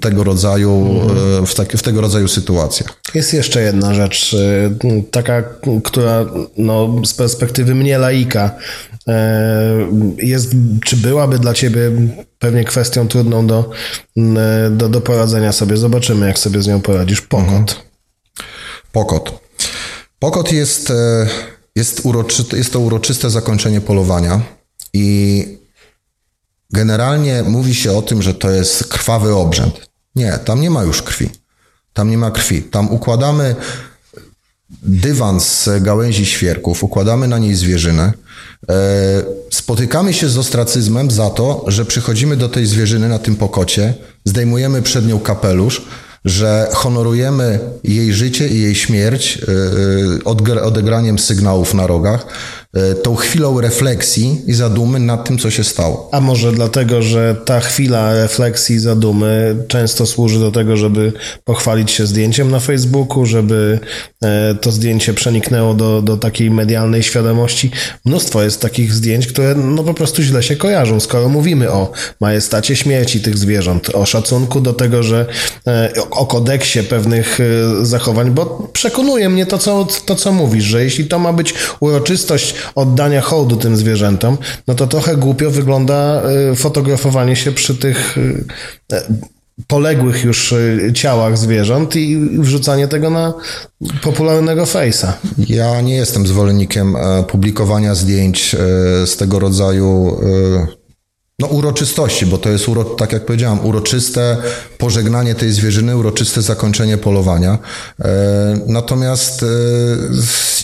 tego 0.00 0.24
rodzaju, 0.24 1.00
e, 1.42 1.46
w, 1.46 1.54
tak, 1.54 1.72
w 1.72 1.82
tego 1.82 2.00
rodzaju 2.00 2.28
sytuacjach. 2.28 3.00
Jest 3.14 3.34
jeszcze 3.34 3.62
jedna 3.62 3.94
rzecz, 3.94 4.34
e, 4.34 5.04
taka, 5.10 5.42
która 5.84 6.26
no, 6.56 7.02
z 7.04 7.14
perspektywy 7.14 7.74
mnie 7.74 7.98
laika 7.98 8.50
jest, 10.18 10.52
czy 10.84 10.96
byłaby 10.96 11.38
dla 11.38 11.54
ciebie 11.54 11.90
pewnie 12.38 12.64
kwestią 12.64 13.08
trudną 13.08 13.46
do, 13.46 13.70
do, 14.70 14.88
do 14.88 15.00
poradzenia 15.00 15.52
sobie. 15.52 15.76
Zobaczymy, 15.76 16.26
jak 16.26 16.38
sobie 16.38 16.62
z 16.62 16.66
nią 16.66 16.80
poradzisz. 16.80 17.20
Pokot. 17.20 17.48
Mhm. 17.48 17.66
Pokot. 18.92 19.47
Pokot 20.18 20.52
jest, 20.52 20.90
e, 20.90 21.28
jest, 21.76 22.00
uroczy, 22.04 22.44
jest 22.52 22.72
to 22.72 22.80
uroczyste 22.80 23.30
zakończenie 23.30 23.80
polowania 23.80 24.40
i 24.92 25.58
generalnie 26.70 27.42
mówi 27.42 27.74
się 27.74 27.92
o 27.92 28.02
tym, 28.02 28.22
że 28.22 28.34
to 28.34 28.50
jest 28.50 28.84
krwawy 28.84 29.34
obrzęd. 29.34 29.88
Nie, 30.14 30.38
tam 30.44 30.60
nie 30.60 30.70
ma 30.70 30.82
już 30.82 31.02
krwi. 31.02 31.30
Tam 31.92 32.10
nie 32.10 32.18
ma 32.18 32.30
krwi. 32.30 32.62
Tam 32.62 32.90
układamy 32.90 33.56
dywan 34.82 35.40
z 35.40 35.68
gałęzi 35.80 36.26
świerków, 36.26 36.84
układamy 36.84 37.28
na 37.28 37.38
niej 37.38 37.54
zwierzynę. 37.54 38.12
E, 38.68 38.74
spotykamy 39.50 40.14
się 40.14 40.28
z 40.28 40.38
ostracyzmem 40.38 41.10
za 41.10 41.30
to, 41.30 41.64
że 41.66 41.84
przychodzimy 41.84 42.36
do 42.36 42.48
tej 42.48 42.66
zwierzyny 42.66 43.08
na 43.08 43.18
tym 43.18 43.36
pokocie, 43.36 43.94
zdejmujemy 44.24 44.82
przed 44.82 45.06
nią 45.06 45.20
kapelusz, 45.20 45.82
że 46.24 46.68
honorujemy 46.72 47.60
jej 47.84 48.12
życie 48.12 48.48
i 48.48 48.60
jej 48.60 48.74
śmierć 48.74 49.38
e, 49.38 50.60
e, 50.60 50.62
odegraniem 50.62 51.18
sygnałów 51.18 51.74
na 51.74 51.86
rogach, 51.86 52.26
tą 53.02 53.16
chwilą 53.16 53.60
refleksji 53.60 54.42
i 54.46 54.54
zadumy 54.54 54.98
nad 55.00 55.28
tym, 55.28 55.38
co 55.38 55.50
się 55.50 55.64
stało. 55.64 56.08
A 56.12 56.20
może 56.20 56.52
dlatego, 56.52 57.02
że 57.02 57.36
ta 57.44 57.60
chwila 57.60 58.14
refleksji 58.14 58.76
i 58.76 58.78
zadumy 58.78 59.56
często 59.68 60.06
służy 60.06 60.40
do 60.40 60.52
tego, 60.52 60.76
żeby 60.76 61.12
pochwalić 61.44 61.90
się 61.90 62.06
zdjęciem 62.06 62.50
na 62.50 62.60
Facebooku, 62.60 63.26
żeby 63.26 63.78
e, 64.24 64.54
to 64.54 64.72
zdjęcie 64.72 65.14
przeniknęło 65.14 65.74
do, 65.74 66.02
do 66.02 66.16
takiej 66.16 66.50
medialnej 66.50 67.02
świadomości. 67.02 67.70
Mnóstwo 68.04 68.42
jest 68.42 68.60
takich 68.60 68.92
zdjęć, 68.92 69.26
które 69.26 69.54
no 69.54 69.84
po 69.84 69.94
prostu 69.94 70.22
źle 70.22 70.42
się 70.42 70.56
kojarzą, 70.56 71.00
skoro 71.00 71.28
mówimy 71.28 71.72
o 71.72 71.92
majestacie 72.20 72.76
śmierci 72.76 73.20
tych 73.20 73.38
zwierząt, 73.38 73.94
o 73.94 74.06
szacunku 74.06 74.60
do 74.60 74.72
tego, 74.72 75.02
że 75.02 75.26
e, 75.66 75.92
o 76.10 76.26
kodeksie 76.26 76.82
pewnych 76.82 77.38
zachowań, 77.82 78.30
bo 78.30 78.68
przekonuje 78.72 79.28
mnie 79.28 79.46
to, 79.46 79.58
co, 79.58 79.86
to, 80.04 80.14
co 80.14 80.32
mówisz, 80.32 80.64
że 80.64 80.84
jeśli 80.84 81.04
to 81.04 81.18
ma 81.18 81.32
być 81.32 81.54
uroczystość 81.80 82.54
oddania 82.74 83.20
hołdu 83.20 83.56
tym 83.56 83.76
zwierzętom, 83.76 84.38
no 84.66 84.74
to 84.74 84.86
trochę 84.86 85.16
głupio 85.16 85.50
wygląda 85.50 86.22
y, 86.52 86.56
fotografowanie 86.56 87.36
się 87.36 87.52
przy 87.52 87.74
tych 87.74 88.18
y, 88.18 88.44
e, 88.92 89.02
poległych 89.66 90.24
już 90.24 90.52
y, 90.52 90.92
ciałach 90.94 91.38
zwierząt 91.38 91.96
i 91.96 92.18
wrzucanie 92.38 92.88
tego 92.88 93.10
na 93.10 93.34
popularnego 94.02 94.64
face'a. 94.64 95.12
Ja 95.48 95.80
nie 95.80 95.96
jestem 95.96 96.26
zwolennikiem 96.26 96.96
e, 96.96 97.24
publikowania 97.24 97.94
zdjęć 97.94 98.54
e, 98.54 98.58
z 99.06 99.16
tego 99.16 99.38
rodzaju 99.38 100.20
no, 101.40 101.46
uroczystości, 101.46 102.26
bo 102.26 102.38
to 102.38 102.50
jest, 102.50 102.68
uro, 102.68 102.84
tak 102.84 103.12
jak 103.12 103.26
powiedziałem, 103.26 103.66
uroczyste 103.66 104.36
pożegnanie 104.78 105.34
tej 105.34 105.52
zwierzyny, 105.52 105.96
uroczyste 105.96 106.42
zakończenie 106.42 106.98
polowania. 106.98 107.58
E, 108.00 108.60
natomiast 108.66 109.42
e, 109.42 109.46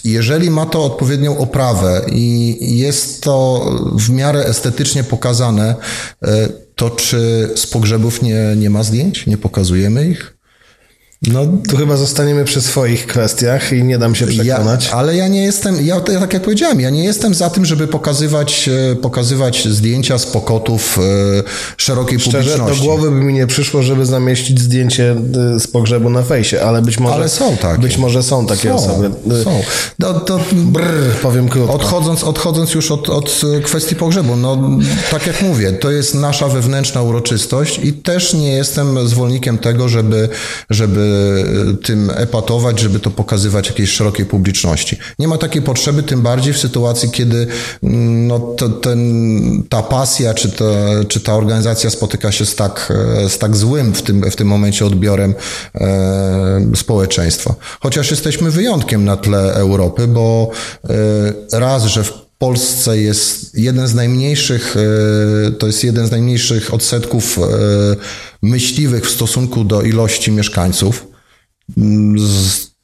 jeżeli 0.05 0.51
ma 0.51 0.67
to 0.67 0.85
odpowiednią 0.85 1.39
oprawę 1.39 2.03
i 2.13 2.57
jest 2.79 3.23
to 3.23 3.65
w 3.93 4.11
miarę 4.11 4.45
estetycznie 4.45 5.05
pokazane, 5.05 5.75
e, 6.23 6.49
to 6.75 6.91
czy 6.91 7.51
z 7.57 7.67
pogrzebów 7.67 8.23
nie, 8.23 8.55
nie 8.57 8.71
ma 8.71 8.83
zdjęć? 8.83 9.27
Nie 9.27 9.39
pokazujemy 9.39 10.09
ich? 10.09 10.34
No, 11.33 11.47
tu 11.69 11.77
chyba 11.77 11.97
zostaniemy 11.97 12.45
przy 12.45 12.63
swoich 12.63 13.07
kwestiach 13.07 13.73
i 13.73 13.85
nie 13.85 13.99
dam 13.99 14.15
się 14.15 14.27
przekonać. 14.27 14.87
Ja, 14.87 14.93
ale 14.93 15.17
ja 15.17 15.29
nie 15.29 15.45
jestem, 15.45 15.87
ja 15.87 16.01
tak 16.01 16.33
jak 16.33 16.43
powiedziałem, 16.43 16.81
ja 16.81 16.91
nie 16.91 17.05
jestem 17.05 17.35
za 17.35 17.51
tym, 17.51 17.65
żeby 17.65 17.89
pokazywać, 17.89 18.71
e, 18.93 18.97
pokazywać 18.97 19.69
zdjęcia 19.69 20.19
z 20.19 20.27
pokotów 20.27 20.99
e, 20.99 21.43
szerokiej 21.77 22.21
Szczerze, 22.21 22.39
publiczności. 22.39 22.79
do 22.79 22.85
głowy 22.85 23.11
by 23.11 23.21
mi 23.21 23.33
nie 23.33 23.47
przyszło, 23.47 23.83
żeby 23.83 24.07
zamieścić 24.07 24.61
zdjęcie 24.61 25.17
e, 25.57 25.61
z 25.61 25.67
pogrzebu 25.67 26.11
na 26.11 26.23
fejsie, 26.23 26.63
ale 26.63 26.83
być 26.83 26.99
może, 26.99 27.15
ale 27.15 27.29
są 27.29 27.57
takie. 27.57 27.83
Być 27.83 27.99
może 27.99 28.23
są 28.23 28.47
takie 28.47 28.69
są, 28.69 28.75
osoby. 28.75 29.11
Są. 29.45 29.63
No, 29.99 30.21
to, 30.21 30.41
Brr, 30.53 31.15
powiem 31.23 31.49
krótko. 31.49 31.75
Odchodząc, 31.75 32.25
odchodząc 32.25 32.75
już 32.75 32.91
od, 32.91 33.09
od 33.09 33.41
kwestii 33.63 33.97
pogrzebu, 33.97 34.37
no 34.37 34.59
tak 35.11 35.27
jak 35.27 35.43
mówię, 35.43 35.73
to 35.73 35.91
jest 35.91 36.15
nasza 36.15 36.49
wewnętrzna 36.49 37.03
uroczystość 37.03 37.81
i 37.83 37.93
też 37.93 38.35
nie 38.35 38.53
jestem 38.53 39.09
zwolennikiem 39.09 39.59
tego, 39.59 39.89
żeby, 39.89 40.29
żeby 40.71 41.14
tym 41.83 42.11
epatować, 42.15 42.81
żeby 42.81 43.01
to 43.01 43.11
pokazywać 43.11 43.69
jakiejś 43.69 43.91
szerokiej 43.91 44.27
publiczności. 44.27 44.99
Nie 45.19 45.29
ma 45.29 45.39
takiej 45.39 45.63
potrzeby, 45.63 46.03
tym 46.03 46.23
bardziej 46.23 46.53
w 46.53 46.59
sytuacji, 46.59 47.11
kiedy 47.11 47.47
mm, 47.83 48.27
no, 48.27 48.39
to, 48.39 48.69
ten, 48.69 49.63
ta 49.69 49.83
pasja 49.83 50.35
czy, 50.35 50.49
to, 50.49 50.75
czy 51.09 51.21
ta 51.21 51.35
organizacja 51.35 51.91
spotyka 51.91 52.33
się 52.33 52.47
z 52.47 52.55
tak, 52.55 52.93
z 53.29 53.39
tak 53.39 53.57
złym 53.57 53.95
w 53.95 54.03
tym, 54.03 54.31
w 54.31 54.37
tym 54.37 54.49
momencie 54.49 54.87
odbiorem 54.87 55.35
e, 55.75 56.77
społeczeństwa. 56.77 57.55
Chociaż 57.81 58.11
jesteśmy 58.11 58.51
wyjątkiem 58.51 59.05
na 59.05 59.17
tle 59.17 59.55
Europy, 59.55 60.07
bo 60.07 60.51
e, 61.53 61.61
raz, 61.61 61.85
że 61.85 62.05
w 62.05 62.24
Polsce 62.39 62.99
jest 62.99 63.59
jeden 63.59 63.89
z 63.89 63.95
najmniejszych, 63.95 64.77
e, 64.77 65.51
to 65.51 65.67
jest 65.67 65.85
jeden 65.85 66.07
z 66.07 66.11
najmniejszych 66.11 66.75
odsetków 66.75 67.39
e, 67.39 67.43
myśliwych 68.43 69.07
w 69.07 69.11
stosunku 69.11 69.65
do 69.65 69.83
ilości 69.83 70.33
mieszkańców. 70.33 71.07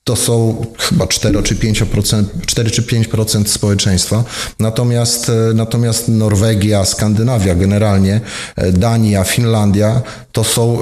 To 0.04 0.16
są 0.16 0.66
chyba 0.78 1.07
4 1.07 1.42
czy 1.42 1.54
5%, 1.57 2.25
4 2.47 2.71
czy 2.71 2.83
5% 2.83 3.49
społeczeństwa. 3.49 4.25
Natomiast, 4.59 5.28
e, 5.28 5.54
natomiast 5.54 6.09
Norwegia, 6.09 6.85
Skandynawia 6.85 7.54
generalnie, 7.54 8.21
Dania, 8.73 9.25
Finlandia 9.25 10.02
to 10.33 10.45
są, 10.45 10.78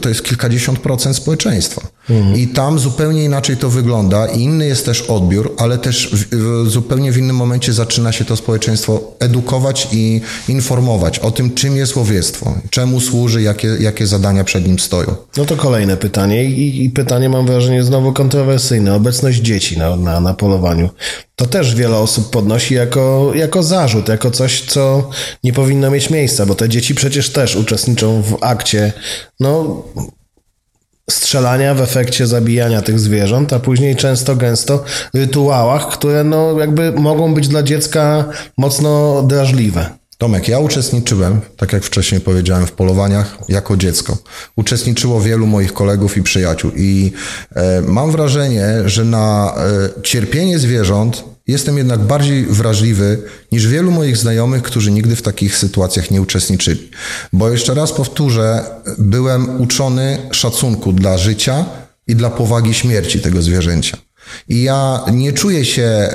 to 0.00 0.08
jest 0.08 0.22
kilkadziesiąt 0.22 0.78
procent 0.78 1.16
społeczeństwa. 1.16 1.93
I 2.36 2.48
tam 2.48 2.78
zupełnie 2.78 3.24
inaczej 3.24 3.56
to 3.56 3.70
wygląda. 3.70 4.26
I 4.26 4.40
inny 4.40 4.66
jest 4.66 4.86
też 4.86 5.02
odbiór, 5.02 5.54
ale 5.58 5.78
też 5.78 6.08
w, 6.12 6.36
w, 6.36 6.70
zupełnie 6.70 7.12
w 7.12 7.18
innym 7.18 7.36
momencie 7.36 7.72
zaczyna 7.72 8.12
się 8.12 8.24
to 8.24 8.36
społeczeństwo 8.36 9.00
edukować 9.20 9.88
i 9.92 10.20
informować 10.48 11.18
o 11.18 11.30
tym, 11.30 11.54
czym 11.54 11.76
jest 11.76 11.96
łowiectwo, 11.96 12.54
czemu 12.70 13.00
służy, 13.00 13.42
jakie, 13.42 13.68
jakie 13.80 14.06
zadania 14.06 14.44
przed 14.44 14.66
nim 14.66 14.78
stoją. 14.78 15.14
No 15.36 15.44
to 15.44 15.56
kolejne 15.56 15.96
pytanie 15.96 16.44
i, 16.44 16.84
i 16.84 16.90
pytanie 16.90 17.28
mam 17.28 17.46
wrażenie 17.46 17.84
znowu 17.84 18.12
kontrowersyjne. 18.12 18.94
Obecność 18.94 19.38
dzieci 19.38 19.78
na, 19.78 19.96
na, 19.96 20.20
na 20.20 20.34
polowaniu. 20.34 20.90
To 21.36 21.46
też 21.46 21.74
wiele 21.74 21.96
osób 21.96 22.30
podnosi 22.30 22.74
jako, 22.74 23.32
jako 23.34 23.62
zarzut, 23.62 24.08
jako 24.08 24.30
coś, 24.30 24.62
co 24.62 25.10
nie 25.44 25.52
powinno 25.52 25.90
mieć 25.90 26.10
miejsca, 26.10 26.46
bo 26.46 26.54
te 26.54 26.68
dzieci 26.68 26.94
przecież 26.94 27.30
też 27.30 27.56
uczestniczą 27.56 28.22
w 28.22 28.36
akcie. 28.40 28.92
No, 29.40 29.82
strzelania 31.10 31.74
w 31.74 31.80
efekcie 31.80 32.26
zabijania 32.26 32.82
tych 32.82 33.00
zwierząt, 33.00 33.52
a 33.52 33.58
później 33.58 33.96
często, 33.96 34.36
gęsto 34.36 34.84
rytuałach, 35.14 35.88
które 35.88 36.24
no 36.24 36.60
jakby 36.60 36.92
mogą 36.92 37.34
być 37.34 37.48
dla 37.48 37.62
dziecka 37.62 38.24
mocno 38.56 39.22
drażliwe. 39.22 39.90
Tomek, 40.18 40.48
ja 40.48 40.58
uczestniczyłem, 40.58 41.40
tak 41.56 41.72
jak 41.72 41.84
wcześniej 41.84 42.20
powiedziałem, 42.20 42.66
w 42.66 42.72
polowaniach 42.72 43.38
jako 43.48 43.76
dziecko. 43.76 44.18
Uczestniczyło 44.56 45.20
wielu 45.20 45.46
moich 45.46 45.72
kolegów 45.72 46.16
i 46.16 46.22
przyjaciół 46.22 46.70
i 46.76 47.12
e, 47.54 47.82
mam 47.82 48.10
wrażenie, 48.10 48.66
że 48.86 49.04
na 49.04 49.54
e, 49.96 50.02
cierpienie 50.02 50.58
zwierząt 50.58 51.24
jestem 51.46 51.78
jednak 51.78 52.00
bardziej 52.00 52.46
wrażliwy 52.46 53.22
niż 53.52 53.68
wielu 53.68 53.90
moich 53.90 54.16
znajomych, 54.16 54.62
którzy 54.62 54.90
nigdy 54.90 55.16
w 55.16 55.22
takich 55.22 55.56
sytuacjach 55.56 56.10
nie 56.10 56.22
uczestniczyli. 56.22 56.90
Bo 57.32 57.50
jeszcze 57.50 57.74
raz 57.74 57.92
powtórzę, 57.92 58.64
byłem 58.98 59.60
uczony 59.60 60.18
szacunku 60.32 60.92
dla 60.92 61.18
życia 61.18 61.64
i 62.06 62.16
dla 62.16 62.30
powagi 62.30 62.74
śmierci 62.74 63.20
tego 63.20 63.42
zwierzęcia. 63.42 63.96
I 64.48 64.62
ja 64.62 65.04
nie 65.12 65.32
czuję 65.32 65.64
się 65.64 65.82
e, 65.82 66.10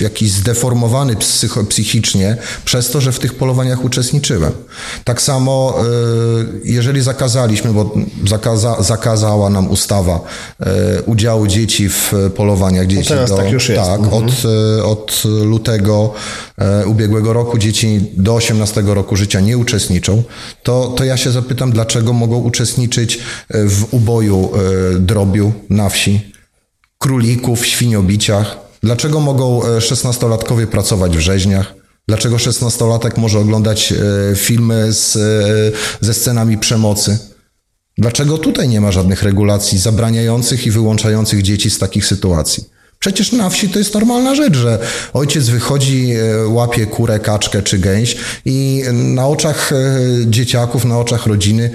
jakiś 0.00 0.30
zdeformowany 0.30 1.16
psycho, 1.16 1.64
psychicznie 1.64 2.36
przez 2.64 2.90
to, 2.90 3.00
że 3.00 3.12
w 3.12 3.18
tych 3.18 3.34
polowaniach 3.34 3.84
uczestniczyłem. 3.84 4.52
Tak 5.04 5.22
samo, 5.22 5.74
e, 5.80 5.84
jeżeli 6.64 7.02
zakazaliśmy, 7.02 7.72
bo 7.72 7.94
zakaza, 8.26 8.82
zakazała 8.82 9.50
nam 9.50 9.70
ustawa 9.70 10.20
e, 10.60 11.02
udziału 11.02 11.46
dzieci 11.46 11.88
w 11.88 12.12
polowaniach 12.36 12.86
dzieci. 12.86 13.10
No 13.10 13.16
teraz 13.16 13.30
do, 13.30 13.36
tak 13.36 13.52
już 13.52 13.68
jest. 13.68 13.82
Tak, 13.82 14.00
mhm. 14.00 14.24
od, 14.24 14.32
od 14.84 15.22
lutego 15.44 16.14
ubiegłego 16.86 17.32
roku 17.32 17.58
dzieci 17.58 18.00
do 18.16 18.34
18 18.34 18.82
roku 18.86 19.16
życia 19.16 19.40
nie 19.40 19.58
uczestniczą, 19.58 20.22
to, 20.62 20.86
to 20.96 21.04
ja 21.04 21.16
się 21.16 21.30
zapytam, 21.30 21.72
dlaczego 21.72 22.12
mogą 22.12 22.36
uczestniczyć 22.36 23.18
w 23.50 23.84
uboju 23.90 24.50
drobiu 24.98 25.52
na 25.70 25.88
wsi 25.88 26.37
królików, 26.98 27.66
świniobiciach? 27.66 28.56
Dlaczego 28.82 29.20
mogą 29.20 29.60
16-latkowie 29.60 30.66
pracować 30.66 31.16
w 31.16 31.20
rzeźniach? 31.20 31.74
Dlaczego 32.08 32.36
16-latek 32.36 33.18
może 33.18 33.38
oglądać 33.38 33.94
filmy 34.36 34.92
z, 34.92 35.18
ze 36.00 36.14
scenami 36.14 36.58
przemocy? 36.58 37.18
Dlaczego 37.98 38.38
tutaj 38.38 38.68
nie 38.68 38.80
ma 38.80 38.92
żadnych 38.92 39.22
regulacji 39.22 39.78
zabraniających 39.78 40.66
i 40.66 40.70
wyłączających 40.70 41.42
dzieci 41.42 41.70
z 41.70 41.78
takich 41.78 42.06
sytuacji? 42.06 42.64
Przecież 42.98 43.32
na 43.32 43.50
wsi 43.50 43.68
to 43.68 43.78
jest 43.78 43.94
normalna 43.94 44.34
rzecz, 44.34 44.56
że 44.56 44.78
ojciec 45.12 45.48
wychodzi, 45.48 46.14
łapie 46.46 46.86
kurę, 46.86 47.18
kaczkę 47.18 47.62
czy 47.62 47.78
gęś 47.78 48.16
i 48.44 48.82
na 48.92 49.26
oczach 49.26 49.70
dzieciaków, 50.26 50.84
na 50.84 50.98
oczach 50.98 51.26
rodziny, 51.26 51.70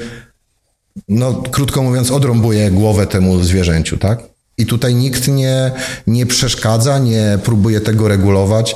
no 1.09 1.33
krótko 1.33 1.83
mówiąc, 1.83 2.11
odrąbuje 2.11 2.71
głowę 2.71 3.07
temu 3.07 3.43
zwierzęciu, 3.43 3.97
tak? 3.97 4.32
I 4.57 4.65
tutaj 4.65 4.95
nikt 4.95 5.27
nie, 5.27 5.71
nie 6.07 6.25
przeszkadza, 6.25 6.99
nie 6.99 7.39
próbuje 7.43 7.81
tego 7.81 8.07
regulować. 8.07 8.75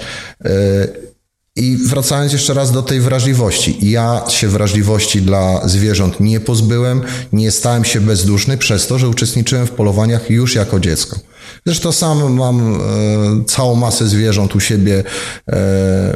I 1.56 1.78
wracając 1.78 2.34
jeszcze 2.34 2.54
raz 2.54 2.72
do 2.72 2.82
tej 2.82 3.00
wrażliwości. 3.00 3.78
Ja 3.92 4.24
się 4.30 4.48
wrażliwości 4.48 5.22
dla 5.22 5.68
zwierząt 5.68 6.20
nie 6.20 6.40
pozbyłem, 6.40 7.02
nie 7.34 7.52
stałem 7.52 7.86
się 7.86 8.02
bezduszny 8.02 8.58
przez 8.58 8.88
to, 8.88 9.00
że 9.00 9.10
uczestniczyłem 9.10 9.68
w 9.68 9.72
polowaniach 9.72 10.30
już 10.30 10.56
jako 10.56 10.80
dziecko. 10.80 11.20
Zresztą 11.66 11.92
sam 11.92 12.34
mam 12.34 12.76
e, 12.76 12.80
całą 13.46 13.76
masę 13.76 14.08
zwierząt 14.08 14.56
u 14.56 14.60
siebie 14.60 14.98
e, 14.98 15.04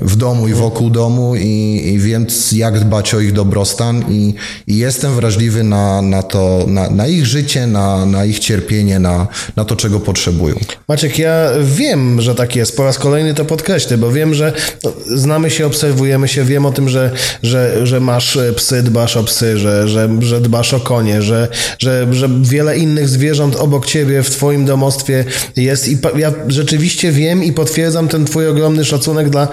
w 0.01 0.15
domu 0.15 0.48
i 0.48 0.53
wokół 0.53 0.89
domu 0.89 1.36
i, 1.36 1.81
i 1.93 2.00
wiem 2.00 2.25
jak 2.51 2.79
dbać 2.79 3.13
o 3.13 3.19
ich 3.19 3.33
dobrostan 3.33 4.03
i, 4.10 4.33
i 4.67 4.77
jestem 4.77 5.15
wrażliwy 5.15 5.63
na, 5.63 6.01
na 6.01 6.24
to, 6.24 6.65
na, 6.67 6.89
na 6.89 7.07
ich 7.07 7.25
życie, 7.25 7.67
na, 7.67 8.05
na 8.05 8.25
ich 8.25 8.39
cierpienie, 8.39 9.00
na, 9.00 9.27
na 9.55 9.65
to, 9.65 9.75
czego 9.75 10.00
potrzebują. 10.00 10.55
Maciek, 10.88 11.19
ja 11.19 11.50
wiem, 11.63 12.21
że 12.21 12.36
tak 12.36 12.55
jest. 12.55 12.77
Po 12.77 12.83
raz 12.83 12.98
kolejny 12.98 13.33
to 13.33 13.45
podkreślę, 13.45 13.98
bo 13.98 14.12
wiem, 14.12 14.33
że 14.33 14.53
no, 14.83 14.91
znamy 15.15 15.50
się, 15.50 15.65
obserwujemy 15.65 16.27
się, 16.27 16.43
wiem 16.43 16.65
o 16.65 16.71
tym, 16.71 16.89
że, 16.89 17.12
że, 17.43 17.88
że 17.88 18.00
masz 18.00 18.38
psy, 18.55 18.83
dbasz 18.83 19.17
o 19.17 19.24
psy, 19.24 19.57
że, 19.57 19.88
że, 19.88 20.10
że 20.19 20.41
dbasz 20.41 20.74
o 20.74 20.79
konie, 20.79 21.21
że, 21.21 21.48
że, 21.79 22.07
że 22.12 22.29
wiele 22.41 22.77
innych 22.77 23.10
zwierząt 23.10 23.55
obok 23.55 23.86
ciebie 23.86 24.24
w 24.24 24.29
twoim 24.29 24.65
domostwie 24.65 25.25
jest 25.55 25.88
i 25.88 25.97
ja 26.17 26.33
rzeczywiście 26.47 27.11
wiem 27.11 27.43
i 27.43 27.53
potwierdzam 27.53 28.07
ten 28.07 28.25
twój 28.25 28.47
ogromny 28.47 28.85
szacunek 28.85 29.29
dla 29.29 29.47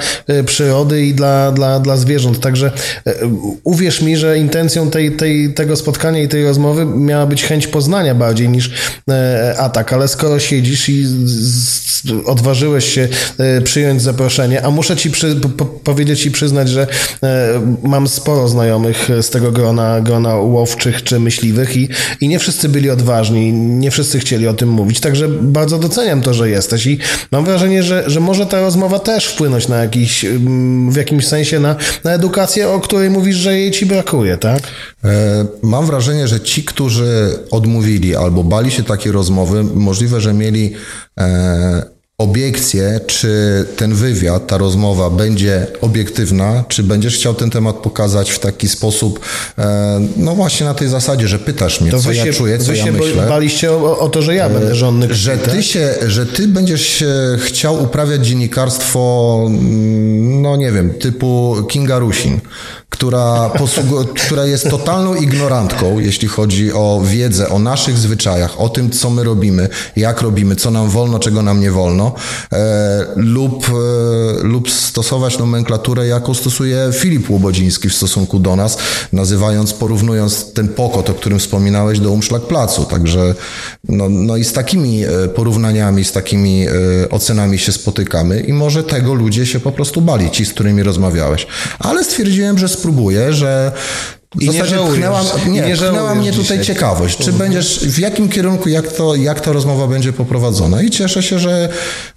przyrody 0.47 1.07
i 1.07 1.15
dla, 1.15 1.53
dla, 1.53 1.81
dla 1.81 1.97
zwierząt. 1.97 2.41
Także 2.41 2.71
uwierz 3.65 4.03
mi, 4.03 4.17
że 4.17 4.39
intencją 4.39 4.91
tej, 4.91 5.13
tej, 5.13 5.55
tego 5.55 5.77
spotkania 5.77 6.23
i 6.23 6.29
tej 6.29 6.45
rozmowy 6.45 6.85
miała 6.85 7.27
być 7.27 7.45
chęć 7.45 7.67
poznania 7.67 8.15
bardziej 8.15 8.49
niż 8.49 8.71
atak, 9.59 9.93
ale 9.93 10.09
skoro 10.09 10.39
siedzisz 10.39 10.89
i 10.89 11.07
odważyłeś 12.25 12.95
się 12.95 13.09
przyjąć 13.65 14.03
zaproszenie, 14.03 14.65
a 14.65 14.71
muszę 14.71 14.97
ci 14.97 15.11
przy, 15.11 15.37
po, 15.37 15.65
powiedzieć 15.65 16.27
i 16.27 16.31
przyznać, 16.31 16.69
że 16.69 16.87
mam 17.83 18.09
sporo 18.09 18.49
znajomych 18.49 19.09
z 19.23 19.31
tego 19.31 19.53
grona, 19.53 20.01
grona 20.01 20.35
łowczych 20.35 21.03
czy 21.03 21.21
myśliwych 21.21 21.77
i, 21.77 21.89
i 22.21 22.29
nie 22.29 22.39
wszyscy 22.39 22.69
byli 22.69 22.91
odważni, 22.91 23.53
nie 23.53 23.91
wszyscy 23.91 24.19
chcieli 24.19 24.49
o 24.49 24.55
tym 24.55 24.69
mówić, 24.69 25.01
także 25.01 25.29
bardzo 25.59 25.79
doceniam 25.79 26.23
to, 26.23 26.35
że 26.35 26.51
jesteś 26.51 26.87
i 26.87 26.99
mam 27.33 27.45
wrażenie, 27.45 27.83
że, 27.83 28.11
że 28.11 28.21
może 28.21 28.47
ta 28.47 28.61
rozmowa 28.61 28.99
też 28.99 29.27
wpłynąć 29.27 29.69
na 29.69 29.77
jakiś, 29.77 30.27
w 30.89 30.97
jakimś 30.97 31.27
sensie 31.27 31.61
na, 31.61 31.77
na 32.05 32.13
edukację, 32.13 32.69
o 32.69 32.81
której 32.81 33.11
mówisz, 33.11 33.37
że 33.37 33.59
jej 33.59 33.71
ci 33.71 33.87
brakuje, 33.87 34.37
tak? 34.37 34.63
Mam 35.63 35.87
wrażenie, 35.87 36.29
że 36.29 36.41
ci, 36.41 36.65
którzy 36.65 37.39
odmówili 37.51 38.17
albo 38.17 38.45
bali 38.45 38.71
się 38.71 38.83
takiej 38.83 39.13
rozmowy, 39.13 39.65
możliwe, 39.65 40.21
że 40.21 40.33
mieli 40.33 40.75
obiekcje, 42.21 43.01
czy 43.07 43.65
ten 43.77 43.95
wywiad, 43.95 44.47
ta 44.47 44.59
rozmowa 44.59 45.11
będzie 45.11 45.67
obiektywna, 45.81 46.65
czy 46.69 46.83
będziesz 46.83 47.15
chciał 47.15 47.35
ten 47.35 47.51
temat 47.51 47.77
pokazać 47.77 48.31
w 48.31 48.39
taki 48.39 48.69
sposób, 48.69 49.21
no 50.17 50.35
właśnie 50.35 50.67
na 50.67 50.75
tej 50.75 50.89
zasadzie, 50.89 51.29
że 51.29 51.39
pytasz 51.39 51.81
mnie, 51.81 51.91
to 51.91 52.01
co 52.01 52.13
ja 52.13 52.25
się, 52.25 52.33
czuję, 52.33 52.59
co 52.59 52.65
wy 52.65 52.77
ja 52.77 52.85
się 52.85 52.93
myślę. 52.93 53.29
baliście 53.29 53.73
o, 53.73 53.99
o 53.99 54.09
to, 54.09 54.23
że 54.23 54.35
ja 54.35 54.49
będę 54.49 54.75
żonny 54.75 55.09
krwi, 55.09 55.21
Że 55.21 55.39
tak? 55.39 55.55
ty, 55.55 55.63
się, 55.63 55.95
że 56.07 56.27
ty 56.27 56.49
będziesz 56.49 57.05
chciał 57.39 57.83
uprawiać 57.83 58.27
dziennikarstwo, 58.27 59.39
no 60.21 60.57
nie 60.57 60.73
wiem, 60.73 60.91
typu 60.91 61.57
Kinga 61.69 61.99
Rusin, 61.99 62.41
która, 62.91 63.51
która 64.27 64.47
jest 64.47 64.71
totalną 64.71 65.15
ignorantką, 65.15 65.99
jeśli 65.99 66.29
chodzi 66.29 66.73
o 66.73 67.03
wiedzę 67.05 67.49
o 67.49 67.59
naszych 67.59 67.99
zwyczajach, 67.99 68.61
o 68.61 68.69
tym, 68.69 68.91
co 68.91 69.11
my 69.11 69.25
robimy, 69.25 69.69
jak 69.97 70.21
robimy, 70.23 70.57
co 70.57 70.71
nam 70.71 70.89
wolno, 70.91 71.19
czego 71.19 71.43
nam 71.43 71.61
nie 71.61 71.71
wolno, 71.71 72.08
e, 72.53 73.07
lub, 73.17 73.69
e, 73.69 73.73
lub 74.43 74.71
stosować 74.71 75.39
nomenklaturę, 75.39 76.07
jaką 76.07 76.35
stosuje 76.35 76.91
Filip 76.93 77.31
Łobodziński 77.31 77.89
w 77.89 77.95
stosunku 77.95 78.39
do 78.39 78.57
nas, 78.57 78.79
nazywając, 79.13 79.73
porównując 79.73 80.53
ten 80.53 80.69
pokot, 80.69 81.11
o 81.11 81.15
którym 81.15 81.39
wspominałeś, 81.39 82.01
do 82.01 82.11
Umszlak 82.11 82.43
Placu. 82.43 82.85
Także 82.85 83.35
no, 83.89 84.09
no 84.09 84.37
i 84.37 84.45
z 84.45 84.53
takimi 84.53 85.03
porównaniami, 85.35 86.05
z 86.05 86.13
takimi 86.13 86.67
ocenami 87.11 87.59
się 87.59 87.73
spotykamy 87.73 88.41
i 88.41 88.53
może 88.53 88.85
tego 88.85 89.15
ludzie 89.15 89.47
się 89.47 89.61
po 89.61 89.73
prostu 89.73 90.01
bali, 90.01 90.31
ci, 90.31 90.45
z 90.45 90.53
którymi 90.53 90.83
rozmawiałeś. 90.83 91.47
Ale 91.79 92.05
stwierdziłem, 92.05 92.59
że 92.59 92.69
spróbuję, 92.69 93.33
że 93.33 93.73
w 94.37 94.43
I 94.43 94.51
nie 94.51 94.65
żałujesz. 94.67 94.95
pchnęła, 94.95 95.23
nie, 95.47 95.61
nie 95.61 95.75
pchnęła 95.77 96.15
mnie 96.15 96.33
tutaj 96.33 96.59
dzisiaj. 96.59 96.65
ciekawość, 96.75 97.19
czy 97.19 97.33
będziesz, 97.33 97.79
w 97.81 97.99
jakim 97.99 98.29
kierunku, 98.29 98.69
jak, 98.69 98.93
to, 98.93 99.15
jak 99.15 99.41
ta 99.41 99.53
rozmowa 99.53 99.87
będzie 99.87 100.13
poprowadzona. 100.13 100.83
I 100.83 100.91
cieszę 100.91 101.23
się, 101.23 101.39
że, 101.39 101.69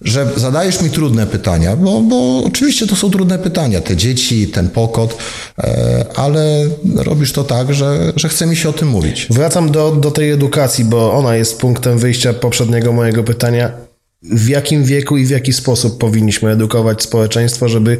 że 0.02 0.28
zadajesz 0.36 0.82
mi 0.82 0.90
trudne 0.90 1.28
pytania, 1.28 1.76
bo, 1.76 2.02
bo 2.02 2.44
oczywiście 2.46 2.88
to 2.88 2.96
są 2.96 3.12
trudne 3.12 3.40
pytania, 3.40 3.82
te 3.82 3.96
dzieci, 3.96 4.48
ten 4.48 4.70
pokot, 4.70 5.18
e, 5.58 6.06
ale 6.16 6.66
robisz 6.96 7.32
to 7.32 7.44
tak, 7.44 7.74
że, 7.74 8.14
że 8.16 8.30
chce 8.30 8.46
mi 8.46 8.56
się 8.56 8.70
o 8.70 8.74
tym 8.74 8.88
mówić. 8.88 9.28
Wracam 9.30 9.72
do, 9.72 9.92
do 9.92 10.12
tej 10.12 10.32
edukacji, 10.32 10.86
bo 10.86 11.14
ona 11.14 11.36
jest 11.36 11.58
punktem 11.60 12.00
wyjścia 12.00 12.34
poprzedniego 12.34 12.94
mojego 12.94 13.24
pytania. 13.24 13.91
W 14.24 14.48
jakim 14.48 14.84
wieku 14.84 15.18
i 15.18 15.26
w 15.26 15.30
jaki 15.30 15.54
sposób 15.54 15.98
powinniśmy 15.98 16.52
edukować 16.52 17.04
społeczeństwo, 17.04 17.70
żeby 17.70 17.98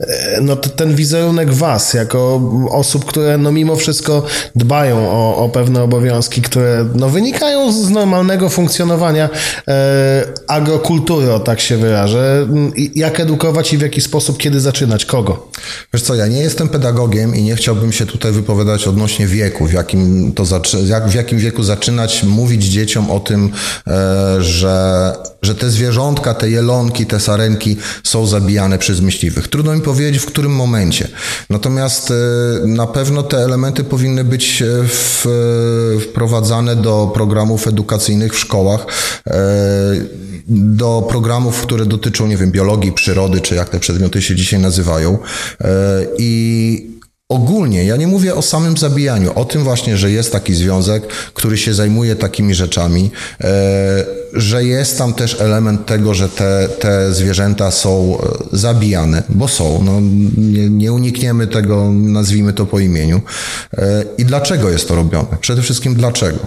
e, 0.00 0.40
no, 0.42 0.56
ten 0.56 0.94
wizerunek 0.94 1.52
was, 1.52 1.94
jako 1.94 2.50
osób, 2.70 3.04
które 3.04 3.38
no, 3.38 3.52
mimo 3.52 3.76
wszystko 3.76 4.26
dbają 4.56 5.10
o, 5.10 5.36
o 5.36 5.48
pewne 5.48 5.82
obowiązki, 5.82 6.42
które 6.42 6.88
no, 6.94 7.08
wynikają 7.08 7.72
z 7.72 7.90
normalnego 7.90 8.48
funkcjonowania 8.48 9.30
e, 9.68 10.24
agrokultury, 10.46 11.32
o 11.32 11.40
tak 11.40 11.60
się 11.60 11.76
wyrażę. 11.76 12.48
Jak 12.94 13.20
edukować 13.20 13.72
i 13.72 13.78
w 13.78 13.82
jaki 13.82 14.00
sposób, 14.00 14.38
kiedy 14.38 14.60
zaczynać, 14.60 15.04
kogo? 15.04 15.50
Wiesz 15.92 16.02
co, 16.02 16.14
ja 16.14 16.26
nie 16.26 16.40
jestem 16.40 16.68
pedagogiem 16.68 17.34
i 17.34 17.42
nie 17.42 17.56
chciałbym 17.56 17.92
się 17.92 18.06
tutaj 18.06 18.32
wypowiadać 18.32 18.86
odnośnie 18.86 19.26
wieku, 19.26 19.66
w 19.66 19.72
jakim, 19.72 20.32
to 20.32 20.44
zaczy, 20.44 20.78
jak, 20.86 21.08
w 21.08 21.14
jakim 21.14 21.38
wieku 21.38 21.62
zaczynać 21.62 22.22
mówić 22.22 22.64
dzieciom 22.64 23.10
o 23.10 23.20
tym, 23.20 23.50
e, 23.86 24.42
że, 24.42 25.12
że 25.42 25.54
te 25.54 25.63
te 25.64 25.70
zwierzątka, 25.70 26.34
te 26.34 26.50
jelonki, 26.50 27.06
te 27.06 27.20
sarenki 27.20 27.76
są 28.02 28.26
zabijane 28.26 28.78
przez 28.78 29.00
myśliwych. 29.00 29.48
Trudno 29.48 29.74
mi 29.74 29.80
powiedzieć, 29.80 30.22
w 30.22 30.26
którym 30.26 30.52
momencie. 30.52 31.08
Natomiast 31.50 32.12
na 32.64 32.86
pewno 32.86 33.22
te 33.22 33.36
elementy 33.36 33.84
powinny 33.84 34.24
być 34.24 34.62
w, 34.88 35.26
wprowadzane 36.10 36.76
do 36.76 37.10
programów 37.14 37.68
edukacyjnych 37.68 38.34
w 38.34 38.38
szkołach 38.38 38.86
do 40.48 41.06
programów, 41.08 41.62
które 41.62 41.86
dotyczą, 41.86 42.26
nie 42.26 42.36
wiem, 42.36 42.50
biologii, 42.50 42.92
przyrody, 42.92 43.40
czy 43.40 43.54
jak 43.54 43.68
te 43.68 43.80
przedmioty 43.80 44.22
się 44.22 44.34
dzisiaj 44.34 44.60
nazywają. 44.60 45.18
E, 45.60 45.68
I 46.18 46.93
Ogólnie, 47.28 47.84
ja 47.84 47.96
nie 47.96 48.06
mówię 48.06 48.34
o 48.34 48.42
samym 48.42 48.76
zabijaniu, 48.76 49.32
o 49.34 49.44
tym 49.44 49.64
właśnie, 49.64 49.96
że 49.96 50.10
jest 50.10 50.32
taki 50.32 50.54
związek, 50.54 51.06
który 51.06 51.58
się 51.58 51.74
zajmuje 51.74 52.16
takimi 52.16 52.54
rzeczami, 52.54 53.10
e, 53.40 54.04
że 54.32 54.64
jest 54.64 54.98
tam 54.98 55.14
też 55.14 55.40
element 55.40 55.86
tego, 55.86 56.14
że 56.14 56.28
te, 56.28 56.68
te 56.80 57.12
zwierzęta 57.12 57.70
są 57.70 58.18
e, 58.18 58.56
zabijane, 58.56 59.22
bo 59.28 59.48
są. 59.48 59.82
No, 59.82 60.00
nie, 60.36 60.70
nie 60.70 60.92
unikniemy 60.92 61.46
tego, 61.46 61.90
nazwijmy 61.92 62.52
to 62.52 62.66
po 62.66 62.78
imieniu. 62.78 63.20
I 64.18 64.24
dlaczego 64.24 64.70
jest 64.70 64.88
to 64.88 64.94
robione? 64.94 65.36
Przede 65.40 65.62
wszystkim 65.62 65.94
dlaczego? 65.94 66.38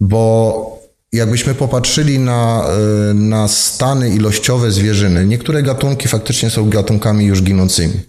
Bo 0.00 0.76
Jakbyśmy 1.12 1.54
popatrzyli 1.54 2.18
na, 2.18 2.66
e, 3.10 3.14
na 3.14 3.48
stany 3.48 4.10
ilościowe 4.10 4.70
zwierzyny, 4.70 5.26
niektóre 5.26 5.62
gatunki 5.62 6.08
faktycznie 6.08 6.50
są 6.50 6.70
gatunkami 6.70 7.24
już 7.24 7.42
ginącymi. 7.42 8.00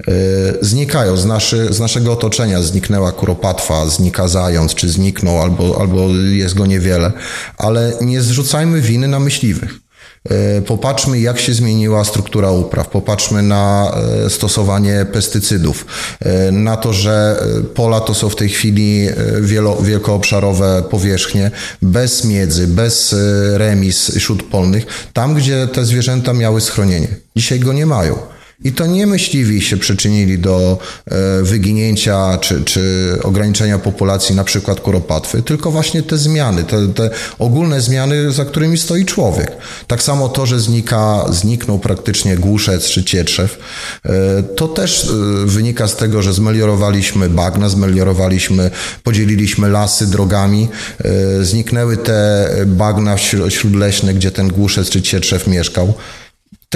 E, 0.00 0.12
znikają 0.60 1.16
z, 1.16 1.24
naszy, 1.24 1.74
z 1.74 1.80
naszego 1.80 2.12
otoczenia. 2.12 2.62
Zniknęła 2.62 3.12
kuropatwa, 3.12 3.86
znika 3.86 4.28
zając, 4.28 4.74
czy 4.74 4.88
zniknął, 4.88 5.42
albo, 5.42 5.80
albo 5.80 6.08
jest 6.30 6.54
go 6.54 6.66
niewiele. 6.66 7.12
Ale 7.58 7.92
nie 8.00 8.22
zrzucajmy 8.22 8.80
winy 8.80 9.08
na 9.08 9.20
myśliwych. 9.20 9.74
E, 10.30 10.62
popatrzmy, 10.62 11.20
jak 11.20 11.38
się 11.38 11.54
zmieniła 11.54 12.04
struktura 12.04 12.50
upraw, 12.50 12.88
popatrzmy 12.88 13.42
na 13.42 13.92
e, 14.26 14.30
stosowanie 14.30 15.06
pestycydów, 15.12 15.86
na 16.52 16.76
to, 16.76 16.92
że 16.92 17.44
pola 17.74 18.00
to 18.00 18.14
są 18.14 18.28
w 18.28 18.36
tej 18.36 18.48
chwili 18.48 19.08
wielo, 19.40 19.76
wielkoobszarowe 19.76 20.82
powierzchnie, 20.90 21.50
bez 21.82 22.24
miedzy, 22.24 22.68
bez 22.68 23.14
remis 23.54 24.18
śródpolnych, 24.18 24.86
tam 25.12 25.34
gdzie 25.34 25.68
te 25.72 25.84
zwierzęta 25.84 26.32
miały 26.32 26.60
schronienie. 26.60 27.08
Dzisiaj 27.36 27.60
go 27.60 27.72
nie 27.72 27.86
mają. 27.86 28.35
I 28.64 28.72
to 28.72 28.86
nie 28.86 29.06
myśliwi 29.06 29.62
się 29.62 29.76
przyczynili 29.76 30.38
do 30.38 30.78
e, 31.06 31.42
wyginięcia 31.42 32.38
czy, 32.38 32.64
czy 32.64 33.12
ograniczenia 33.22 33.78
populacji 33.78 34.34
na 34.34 34.44
przykład 34.44 34.80
kuropatwy, 34.80 35.42
tylko 35.42 35.70
właśnie 35.70 36.02
te 36.02 36.18
zmiany, 36.18 36.64
te, 36.64 36.88
te 36.88 37.10
ogólne 37.38 37.80
zmiany, 37.80 38.32
za 38.32 38.44
którymi 38.44 38.78
stoi 38.78 39.04
człowiek. 39.04 39.52
Tak 39.86 40.02
samo 40.02 40.28
to, 40.28 40.46
że 40.46 40.60
znika, 40.60 41.26
zniknął 41.30 41.78
praktycznie 41.78 42.36
głuszec 42.36 42.88
czy 42.88 43.04
cietrzew, 43.04 43.58
e, 44.04 44.42
to 44.42 44.68
też 44.68 45.04
e, 45.04 45.46
wynika 45.46 45.88
z 45.88 45.96
tego, 45.96 46.22
że 46.22 46.32
zmeliorowaliśmy 46.32 47.28
bagna, 47.28 47.68
zmeliorowaliśmy, 47.68 48.70
podzieliliśmy 49.02 49.68
lasy 49.68 50.06
drogami, 50.06 50.68
zniknęły 51.42 51.96
te 51.96 52.50
bagna 52.66 53.18
śródleśne, 53.48 54.14
gdzie 54.14 54.30
ten 54.30 54.48
głuszec 54.48 54.88
czy 54.90 55.02
cietrzew 55.02 55.46
mieszkał. 55.46 55.94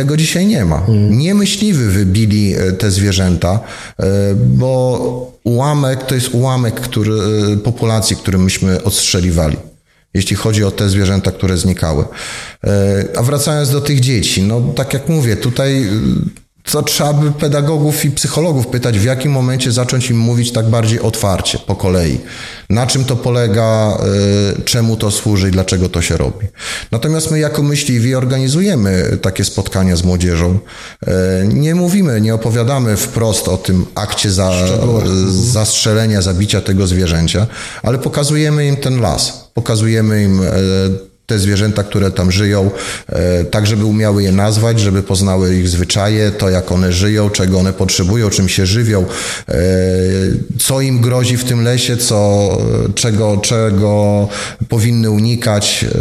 Tego 0.01 0.17
dzisiaj 0.17 0.47
nie 0.47 0.65
ma. 0.65 0.81
Hmm. 0.81 1.19
Nie 1.19 1.35
myśliwy 1.35 1.91
wybili 1.91 2.55
e, 2.55 2.73
te 2.73 2.91
zwierzęta, 2.91 3.61
e, 3.99 4.35
bo 4.35 5.33
ułamek 5.45 6.05
to 6.07 6.15
jest 6.15 6.29
ułamek 6.29 6.81
który, 6.81 7.13
e, 7.13 7.57
populacji, 7.57 8.17
który 8.17 8.39
myśmy 8.39 8.83
odstrzeliwali. 8.83 9.57
Jeśli 10.15 10.37
chodzi 10.37 10.65
o 10.65 10.71
te 10.71 10.89
zwierzęta, 10.89 11.31
które 11.31 11.57
znikały. 11.57 12.05
A 13.17 13.23
wracając 13.23 13.71
do 13.71 13.81
tych 13.81 14.01
dzieci, 14.01 14.43
no 14.43 14.61
tak 14.77 14.95
jak 14.95 15.09
mówię, 15.09 15.37
tutaj 15.37 15.87
co 16.71 16.83
trzeba 16.83 17.13
by 17.13 17.33
pedagogów 17.33 18.05
i 18.05 18.11
psychologów 18.11 18.67
pytać, 18.67 18.99
w 18.99 19.05
jakim 19.05 19.33
momencie 19.33 19.73
zacząć 19.73 20.11
im 20.11 20.19
mówić 20.19 20.53
tak 20.53 20.69
bardziej 20.69 21.01
otwarcie, 21.01 21.59
po 21.59 21.77
kolei. 21.77 22.19
Na 22.71 22.87
czym 22.87 23.05
to 23.05 23.17
polega, 23.17 23.99
y, 24.59 24.63
czemu 24.63 24.97
to 24.97 25.11
służy 25.11 25.49
i 25.49 25.51
dlaczego 25.51 25.89
to 25.89 26.03
się 26.03 26.17
robi. 26.17 26.47
Natomiast 26.91 27.31
my 27.31 27.39
jako 27.39 27.63
myśliwi 27.63 28.15
organizujemy 28.15 29.19
takie 29.23 29.45
spotkania 29.45 29.97
z 29.97 30.05
młodzieżą. 30.05 30.59
Y, 31.09 31.09
nie 31.47 31.75
mówimy, 31.75 32.21
nie 32.21 32.35
opowiadamy 32.35 32.97
wprost 32.97 33.49
o 33.49 33.57
tym 33.57 33.87
akcie 33.95 34.31
za, 34.31 34.53
zastrzelenia, 35.29 36.23
zabicia 36.23 36.61
tego 36.61 36.87
zwierzęcia, 36.87 37.47
ale 37.83 37.99
pokazujemy 37.99 38.67
im 38.67 38.77
ten 38.77 39.01
las. 39.01 39.51
Pokazujemy 39.55 40.23
im 40.23 40.43
y, 40.43 41.10
te 41.31 41.38
zwierzęta, 41.38 41.83
które 41.83 42.11
tam 42.11 42.33
żyją, 42.33 42.71
e, 43.09 43.45
tak 43.45 43.66
żeby 43.66 43.85
umiały 43.85 44.23
je 44.23 44.33
nazwać, 44.33 44.81
żeby 44.81 45.03
poznały 45.03 45.57
ich 45.57 45.69
zwyczaje, 45.69 46.31
to 46.31 46.51
jak 46.51 46.73
one 46.73 46.93
żyją, 46.93 47.31
czego 47.31 47.59
one 47.59 47.73
potrzebują, 47.73 48.31
czym 48.31 48.49
się 48.49 48.66
żywią, 48.66 49.05
e, 49.49 49.55
co 50.59 50.81
im 50.81 51.01
grozi 51.01 51.37
w 51.37 51.45
tym 51.45 51.62
lesie, 51.62 51.97
co, 51.97 52.59
czego, 52.95 53.37
czego 53.37 54.29
powinny 54.69 55.11
unikać. 55.11 55.85
E, 55.85 55.99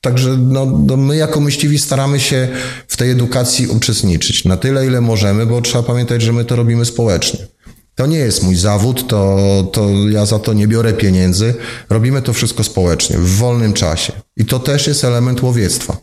także 0.00 0.36
no, 0.36 0.82
no 0.86 0.96
my 0.96 1.16
jako 1.16 1.40
myśliwi 1.40 1.78
staramy 1.78 2.20
się 2.20 2.48
w 2.88 2.96
tej 2.96 3.10
edukacji 3.10 3.66
uczestniczyć 3.66 4.44
na 4.44 4.56
tyle, 4.56 4.86
ile 4.86 5.00
możemy, 5.00 5.46
bo 5.46 5.60
trzeba 5.60 5.82
pamiętać, 5.82 6.22
że 6.22 6.32
my 6.32 6.44
to 6.44 6.56
robimy 6.56 6.84
społecznie. 6.84 7.51
To 7.94 8.06
nie 8.06 8.18
jest 8.18 8.42
mój 8.42 8.56
zawód, 8.56 9.06
to, 9.08 9.38
to 9.72 9.90
ja 10.10 10.26
za 10.26 10.38
to 10.38 10.52
nie 10.52 10.68
biorę 10.68 10.92
pieniędzy. 10.92 11.54
Robimy 11.90 12.22
to 12.22 12.32
wszystko 12.32 12.64
społecznie, 12.64 13.18
w 13.18 13.36
wolnym 13.36 13.72
czasie. 13.72 14.12
I 14.36 14.44
to 14.44 14.58
też 14.58 14.86
jest 14.86 15.04
element 15.04 15.42
łowiectwa 15.42 15.96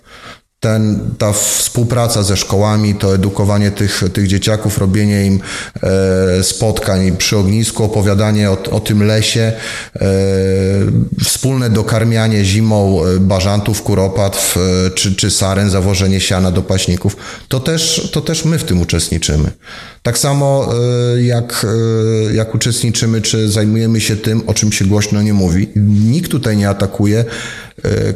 ten, 0.60 1.00
ta 1.18 1.34
współpraca 1.34 2.24
ze 2.24 2.38
szkołami, 2.38 2.96
to 2.96 3.16
edukowanie 3.16 3.72
tych, 3.72 4.04
tych 4.14 4.28
dzieciaków, 4.28 4.78
robienie 4.78 5.26
im 5.26 5.40
e, 5.84 6.44
spotkań 6.44 7.18
przy 7.18 7.38
ognisku, 7.38 7.84
opowiadanie 7.84 8.52
o, 8.52 8.58
o 8.72 8.80
tym 8.80 9.04
lesie, 9.04 9.42
e, 9.42 10.02
wspólne 11.24 11.70
dokarmianie 11.70 12.46
zimą 12.46 13.02
e, 13.06 13.20
bażantów, 13.20 13.84
kuropatw 13.84 14.58
e, 14.58 14.92
czy, 14.92 15.16
czy 15.16 15.32
saren, 15.32 15.70
zawożenie 15.70 16.22
siana 16.22 16.52
do 16.52 16.62
paśników, 16.62 17.16
to 17.48 17.60
też, 17.60 18.10
to 18.14 18.22
też 18.22 18.46
my 18.46 18.60
w 18.60 18.64
tym 18.64 18.82
uczestniczymy. 18.82 19.52
Tak 20.04 20.18
samo 20.18 20.70
e, 21.16 21.22
jak, 21.22 21.66
e, 22.30 22.34
jak 22.34 22.56
uczestniczymy, 22.56 23.22
czy 23.22 23.50
zajmujemy 23.50 24.02
się 24.02 24.16
tym, 24.16 24.42
o 24.48 24.54
czym 24.54 24.72
się 24.72 24.86
głośno 24.86 25.22
nie 25.22 25.34
mówi. 25.34 25.70
Nikt 25.76 26.32
tutaj 26.32 26.58
nie 26.58 26.70
atakuje 26.70 27.26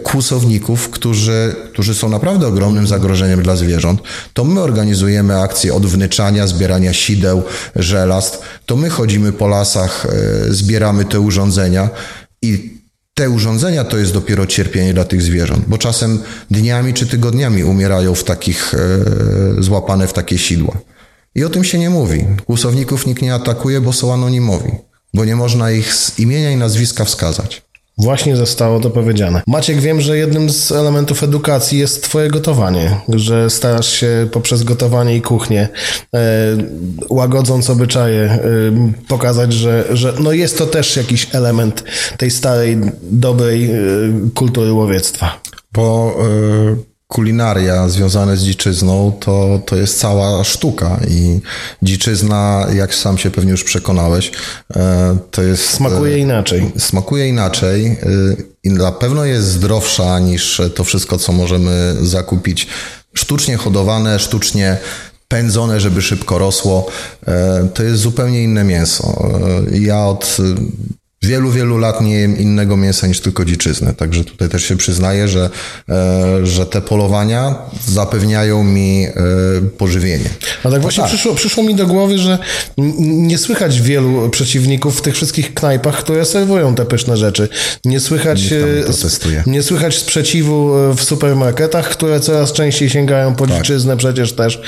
kłusowników, 0.04 0.90
którzy, 0.90 1.56
którzy 1.74 1.96
są 1.96 2.10
naprawdę 2.10 2.48
ogromnym 2.48 2.88
zagrożeniem 2.88 3.44
dla 3.44 3.56
zwierząt, 3.56 4.02
to 4.34 4.44
my 4.44 4.62
organizujemy 4.62 5.42
akcje 5.42 5.74
odwnyczania, 5.74 6.48
zbierania 6.48 6.94
sideł, 6.94 7.44
żelast, 7.76 8.42
to 8.66 8.76
my 8.76 8.90
chodzimy 8.90 9.32
po 9.32 9.48
lasach, 9.48 10.06
e, 10.06 10.54
zbieramy 10.54 11.06
te 11.06 11.20
urządzenia 11.20 11.90
i 12.42 12.84
te 13.14 13.30
urządzenia 13.30 13.84
to 13.84 13.98
jest 13.98 14.14
dopiero 14.14 14.46
cierpienie 14.46 14.94
dla 14.94 15.06
tych 15.06 15.22
zwierząt, 15.22 15.64
bo 15.68 15.78
czasem 15.78 16.20
dniami 16.52 16.94
czy 16.94 17.08
tygodniami 17.08 17.64
umierają 17.64 18.16
w 18.16 18.24
takich, 18.24 18.74
e, 18.74 19.64
złapane 19.64 20.08
w 20.08 20.14
takie 20.14 20.38
sidła. 20.38 20.78
I 21.36 21.44
o 21.44 21.50
tym 21.50 21.64
się 21.64 21.80
nie 21.80 21.90
mówi. 21.90 22.26
Kłusowników 22.46 23.06
nikt 23.06 23.22
nie 23.22 23.34
atakuje, 23.34 23.82
bo 23.82 23.94
są 23.94 24.14
anonimowi, 24.14 24.72
bo 25.14 25.26
nie 25.26 25.36
można 25.36 25.72
ich 25.72 25.94
z 25.94 26.20
imienia 26.20 26.52
i 26.52 26.58
nazwiska 26.58 27.06
wskazać. 27.06 27.62
Właśnie 27.98 28.36
zostało 28.36 28.80
to 28.80 28.90
powiedziane. 28.90 29.42
Maciek, 29.48 29.82
wiem, 29.82 30.02
że 30.02 30.18
jednym 30.18 30.50
z 30.50 30.72
elementów 30.72 31.24
edukacji 31.24 31.80
jest 31.80 32.04
twoje 32.04 32.30
gotowanie, 32.30 32.98
że 33.10 33.50
starasz 33.50 33.90
się 33.90 34.28
poprzez 34.32 34.64
gotowanie 34.64 35.16
i 35.16 35.22
kuchnię, 35.22 35.68
e, 36.16 36.20
łagodząc 37.10 37.70
obyczaje, 37.70 38.22
e, 38.22 38.40
pokazać, 39.08 39.54
że, 39.54 39.86
że 39.92 40.14
no 40.20 40.32
jest 40.32 40.58
to 40.58 40.66
też 40.66 40.98
jakiś 40.98 41.28
element 41.32 41.84
tej 42.18 42.32
starej, 42.32 42.78
dobrej 43.02 43.72
e, 43.72 43.78
kultury 44.36 44.74
łowiectwa. 44.74 45.40
Bo 45.74 46.16
e, 46.20 46.93
kulinaria 47.14 47.90
związane 47.90 48.38
z 48.38 48.44
dziczyzną 48.44 49.12
to, 49.20 49.62
to 49.66 49.76
jest 49.76 50.00
cała 50.00 50.44
sztuka 50.44 51.00
i 51.08 51.40
dziczyzna, 51.82 52.68
jak 52.76 52.96
sam 52.96 53.18
się 53.18 53.32
pewnie 53.32 53.52
już 53.52 53.64
przekonałeś, 53.64 54.32
e, 54.76 55.18
to 55.32 55.42
jest... 55.42 55.70
Smakuje 55.70 56.18
inaczej. 56.18 56.72
Smakuje 56.78 57.28
inaczej 57.28 57.86
e, 57.88 57.98
i 58.64 58.70
na 58.70 58.92
pewno 58.92 59.26
jest 59.26 59.48
zdrowsza 59.48 60.20
niż 60.20 60.62
to 60.76 60.84
wszystko, 60.84 61.18
co 61.18 61.32
możemy 61.32 61.96
zakupić 62.02 62.68
sztucznie 63.14 63.58
hodowane, 63.58 64.20
sztucznie 64.20 64.78
pędzone, 65.28 65.80
żeby 65.80 66.02
szybko 66.02 66.38
rosło. 66.38 66.88
E, 67.28 67.68
to 67.74 67.84
jest 67.84 68.02
zupełnie 68.02 68.44
inne 68.44 68.64
mięso. 68.64 69.30
Ja 69.72 70.06
od 70.06 70.38
wielu, 71.24 71.52
wielu 71.52 71.78
lat 71.78 72.02
nie 72.02 72.20
jem 72.20 72.38
innego 72.38 72.78
mięsa 72.78 73.08
niż 73.08 73.20
tylko 73.20 73.46
dziczyznę. 73.46 73.94
Także 73.94 74.24
tutaj 74.24 74.50
też 74.50 74.64
się 74.64 74.78
przyznaję, 74.78 75.28
że, 75.28 75.50
e, 75.90 76.46
że 76.46 76.66
te 76.66 76.82
polowania 76.82 77.56
zapewniają 77.88 78.64
mi 78.64 79.06
e, 79.06 79.12
pożywienie. 79.78 80.30
A 80.64 80.70
tak 80.70 80.82
właśnie 80.82 81.04
tak. 81.04 81.12
Przyszło, 81.12 81.36
przyszło 81.36 81.64
mi 81.64 81.76
do 81.76 81.88
głowy, 81.88 82.18
że 82.18 82.40
nie 82.98 83.38
słychać 83.38 83.82
wielu 83.82 84.30
przeciwników 84.30 84.98
w 84.98 85.02
tych 85.02 85.16
wszystkich 85.16 85.54
knajpach, 85.54 85.98
które 85.98 86.26
serwują 86.26 86.76
te 86.76 86.86
pyszne 86.86 87.18
rzeczy. 87.18 87.50
Nie 87.86 88.00
słychać, 88.00 88.52
e, 88.52 89.44
nie 89.46 89.64
słychać 89.64 89.98
sprzeciwu 89.98 90.72
w 90.96 91.04
supermarketach, 91.04 91.90
które 91.90 92.20
coraz 92.20 92.54
częściej 92.54 92.90
sięgają 92.90 93.36
po 93.36 93.48
tak. 93.48 93.58
dziczyznę 93.58 93.98
przecież 93.98 94.34
też. 94.34 94.62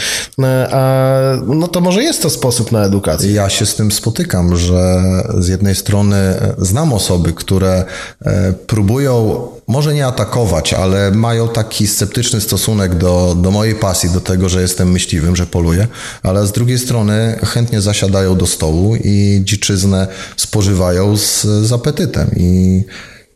A 0.71 1.15
no 1.47 1.67
to 1.67 1.81
może 1.81 2.03
jest 2.03 2.21
to 2.21 2.29
sposób 2.29 2.71
na 2.71 2.85
edukację. 2.85 3.31
Ja 3.31 3.49
się 3.49 3.65
z 3.65 3.75
tym 3.75 3.91
spotykam, 3.91 4.57
że 4.57 5.03
z 5.37 5.47
jednej 5.47 5.75
strony 5.75 6.44
znam 6.57 6.93
osoby, 6.93 7.33
które 7.33 7.85
e, 8.21 8.53
próbują 8.53 9.47
może 9.67 9.93
nie 9.93 10.07
atakować, 10.07 10.73
ale 10.73 11.11
mają 11.11 11.47
taki 11.47 11.87
sceptyczny 11.87 12.41
stosunek 12.41 12.95
do, 12.95 13.35
do 13.41 13.51
mojej 13.51 13.75
pasji, 13.75 14.09
do 14.09 14.21
tego, 14.21 14.49
że 14.49 14.61
jestem 14.61 14.91
myśliwym, 14.91 15.35
że 15.35 15.45
poluję, 15.45 15.87
ale 16.23 16.47
z 16.47 16.51
drugiej 16.51 16.79
strony 16.79 17.39
chętnie 17.43 17.81
zasiadają 17.81 18.37
do 18.37 18.47
stołu 18.47 18.95
i 18.95 19.41
dziczyznę 19.43 20.07
spożywają 20.37 21.17
z, 21.17 21.41
z 21.41 21.71
apetytem. 21.71 22.31
I, 22.37 22.83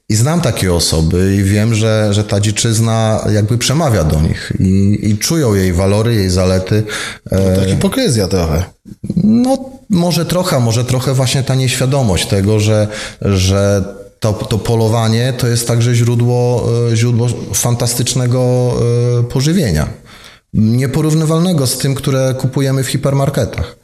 i 0.10 0.16
znam 0.16 0.42
takie 0.42 0.74
osoby 0.74 1.36
i 1.36 1.44
wiem, 1.44 1.76
że, 1.76 2.10
że 2.12 2.24
ta 2.24 2.40
dziczyzna 2.40 3.26
jakby 3.34 3.58
przemawia 3.58 4.04
do 4.04 4.22
nich 4.22 4.52
i, 4.60 5.00
i 5.02 5.18
czują 5.18 5.54
jej 5.54 5.74
walory, 5.74 6.16
jej 6.16 6.30
zalety. 6.30 6.84
To 7.30 7.64
e, 7.64 7.70
hipokryzja 7.70 8.28
trochę. 8.28 8.64
No, 9.24 9.79
może 9.90 10.26
trochę, 10.26 10.60
może 10.60 10.86
trochę 10.86 11.14
właśnie 11.14 11.44
ta 11.44 11.56
nieświadomość 11.56 12.26
tego, 12.28 12.60
że, 12.60 12.88
że 13.22 13.84
to, 14.20 14.34
to 14.34 14.58
polowanie 14.58 15.34
to 15.34 15.48
jest 15.48 15.68
także 15.68 15.96
źródło, 15.96 16.70
e, 16.92 16.96
źródło 16.96 17.28
fantastycznego 17.54 18.74
e, 19.20 19.24
pożywienia. 19.24 19.88
Nieporównywalnego 20.54 21.68
z 21.68 21.78
tym, 21.78 21.96
które 21.96 22.36
kupujemy 22.38 22.84
w 22.84 22.88
hipermarketach. 22.88 23.76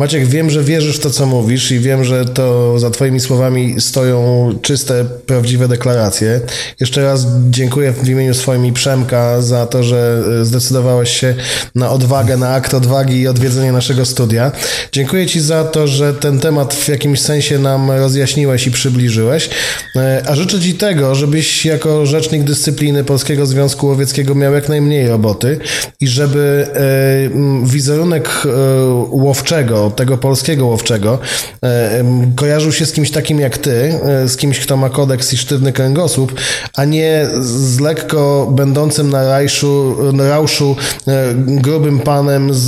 Maciek, 0.00 0.26
wiem, 0.26 0.50
że 0.50 0.64
wierzysz 0.64 0.96
w 0.96 1.00
to, 1.00 1.10
co 1.10 1.26
mówisz 1.26 1.70
i 1.70 1.78
wiem, 1.78 2.04
że 2.04 2.24
to 2.24 2.78
za 2.78 2.90
Twoimi 2.90 3.20
słowami 3.20 3.80
stoją 3.80 4.48
czyste, 4.62 5.04
prawdziwe 5.26 5.68
deklaracje. 5.68 6.40
Jeszcze 6.80 7.02
raz 7.02 7.26
dziękuję 7.50 7.92
w 7.92 8.08
imieniu 8.08 8.34
swoim 8.34 8.66
i 8.66 8.72
Przemka 8.72 9.42
za 9.42 9.66
to, 9.66 9.82
że 9.82 10.22
e, 10.40 10.44
zdecydowałeś 10.44 11.10
się 11.10 11.34
na 11.74 11.90
odwagę, 11.90 12.36
na 12.36 12.48
akt 12.48 12.74
odwagi 12.74 13.20
i 13.20 13.28
odwiedzenie 13.28 13.72
naszego 13.72 14.04
studia. 14.04 14.52
Dziękuję 14.92 15.26
Ci 15.26 15.40
za 15.40 15.64
to, 15.64 15.86
że 15.86 16.14
ten 16.14 16.38
temat 16.38 16.74
w 16.74 16.88
jakimś 16.88 17.20
sensie 17.20 17.58
nam 17.58 17.90
rozjaśniłeś 17.90 18.66
i 18.66 18.70
przybliżyłeś. 18.70 19.50
E, 19.96 20.22
a 20.26 20.34
życzę 20.34 20.60
Ci 20.60 20.74
tego, 20.74 21.14
żebyś 21.14 21.66
jako 21.66 22.06
rzecznik 22.06 22.42
dyscypliny 22.42 23.04
Polskiego 23.04 23.46
Związku 23.46 23.86
Łowieckiego 23.86 24.34
miał 24.34 24.52
jak 24.54 24.68
najmniej 24.68 25.08
roboty 25.08 25.58
i 26.00 26.08
żeby 26.08 26.66
e, 26.74 27.66
wizerunek 27.66 28.42
łowczego, 29.10 29.89
tego 29.96 30.18
polskiego 30.18 30.66
łowczego, 30.66 31.18
e, 31.64 32.04
kojarzył 32.36 32.72
się 32.72 32.86
z 32.86 32.92
kimś 32.92 33.10
takim 33.10 33.40
jak 33.40 33.58
ty, 33.58 34.00
e, 34.04 34.28
z 34.28 34.36
kimś, 34.36 34.60
kto 34.60 34.76
ma 34.76 34.90
kodeks 34.90 35.32
i 35.32 35.36
sztywny 35.36 35.72
kręgosłup, 35.72 36.34
a 36.74 36.84
nie 36.84 37.26
z 37.40 37.80
lekko 37.80 38.48
będącym 38.52 39.10
na 39.10 39.28
rajszu, 39.28 39.96
na 40.12 40.28
rauszu 40.28 40.76
e, 41.08 41.34
grubym 41.34 41.98
panem 41.98 42.54
z, 42.54 42.58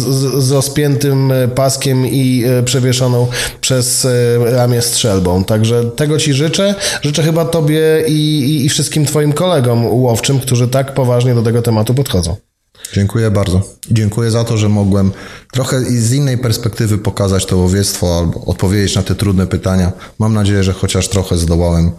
z 0.45 0.51
rozpiętym 0.51 1.33
paskiem 1.55 2.07
i 2.07 2.45
przewieszoną 2.65 3.27
przez 3.61 4.07
ramię 4.45 4.83
strzelbą. 4.83 5.45
Także 5.45 5.85
tego 5.85 6.19
ci 6.19 6.33
życzę. 6.33 6.75
Życzę 7.03 7.23
chyba 7.23 7.45
tobie 7.45 8.05
i, 8.09 8.13
i, 8.13 8.67
i 8.67 8.69
wszystkim 8.69 9.07
twoim 9.07 9.33
kolegom 9.33 9.87
łowczym, 9.87 10.41
którzy 10.41 10.69
tak 10.69 10.95
poważnie 10.95 11.35
do 11.35 11.43
tego 11.43 11.63
tematu 11.63 11.95
podchodzą. 11.95 12.52
Dziękuję 12.93 13.31
bardzo. 13.31 13.63
Dziękuję 13.91 14.31
za 14.31 14.45
to, 14.45 14.57
że 14.57 14.69
mogłem 14.69 15.13
trochę 15.53 15.81
z 15.81 16.13
innej 16.13 16.39
perspektywy 16.39 16.99
pokazać 16.99 17.47
to 17.47 17.57
łowiectwo 17.57 18.19
albo 18.19 18.45
odpowiedzieć 18.45 18.95
na 18.97 19.03
te 19.03 19.15
trudne 19.15 19.47
pytania. 19.47 19.93
Mam 20.19 20.35
nadzieję, 20.35 20.65
że 20.65 20.73
chociaż 20.73 21.09
trochę 21.09 21.39
zdołałem 21.39 21.93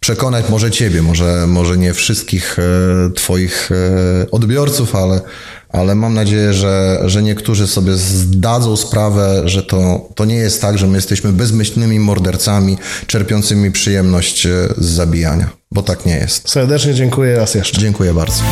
przekonać 0.00 0.48
może 0.48 0.70
ciebie, 0.70 1.02
może, 1.02 1.46
może 1.46 1.76
nie 1.76 1.94
wszystkich 1.94 2.58
e, 2.58 2.62
twoich 3.14 3.70
e, 3.72 4.30
odbiorców, 4.30 4.96
ale, 4.96 5.20
ale 5.68 5.94
mam 5.94 6.14
nadzieję, 6.14 6.52
że, 6.52 7.02
że 7.04 7.22
niektórzy 7.22 7.66
sobie 7.66 7.94
zdadzą 7.94 8.76
sprawę, 8.76 9.42
że 9.44 9.62
to, 9.62 10.08
to 10.14 10.24
nie 10.24 10.34
jest 10.34 10.60
tak, 10.60 10.78
że 10.78 10.86
my 10.86 10.96
jesteśmy 10.96 11.32
bezmyślnymi 11.32 12.00
mordercami, 12.00 12.78
czerpiącymi 13.06 13.70
przyjemność 13.70 14.46
e, 14.46 14.50
z 14.78 14.86
zabijania, 14.86 15.50
bo 15.72 15.82
tak 15.82 16.06
nie 16.06 16.16
jest. 16.16 16.48
Serdecznie 16.48 16.94
dziękuję 16.94 17.36
raz 17.36 17.54
jeszcze. 17.54 17.80
Dziękuję 17.80 18.14
bardzo. 18.14 18.42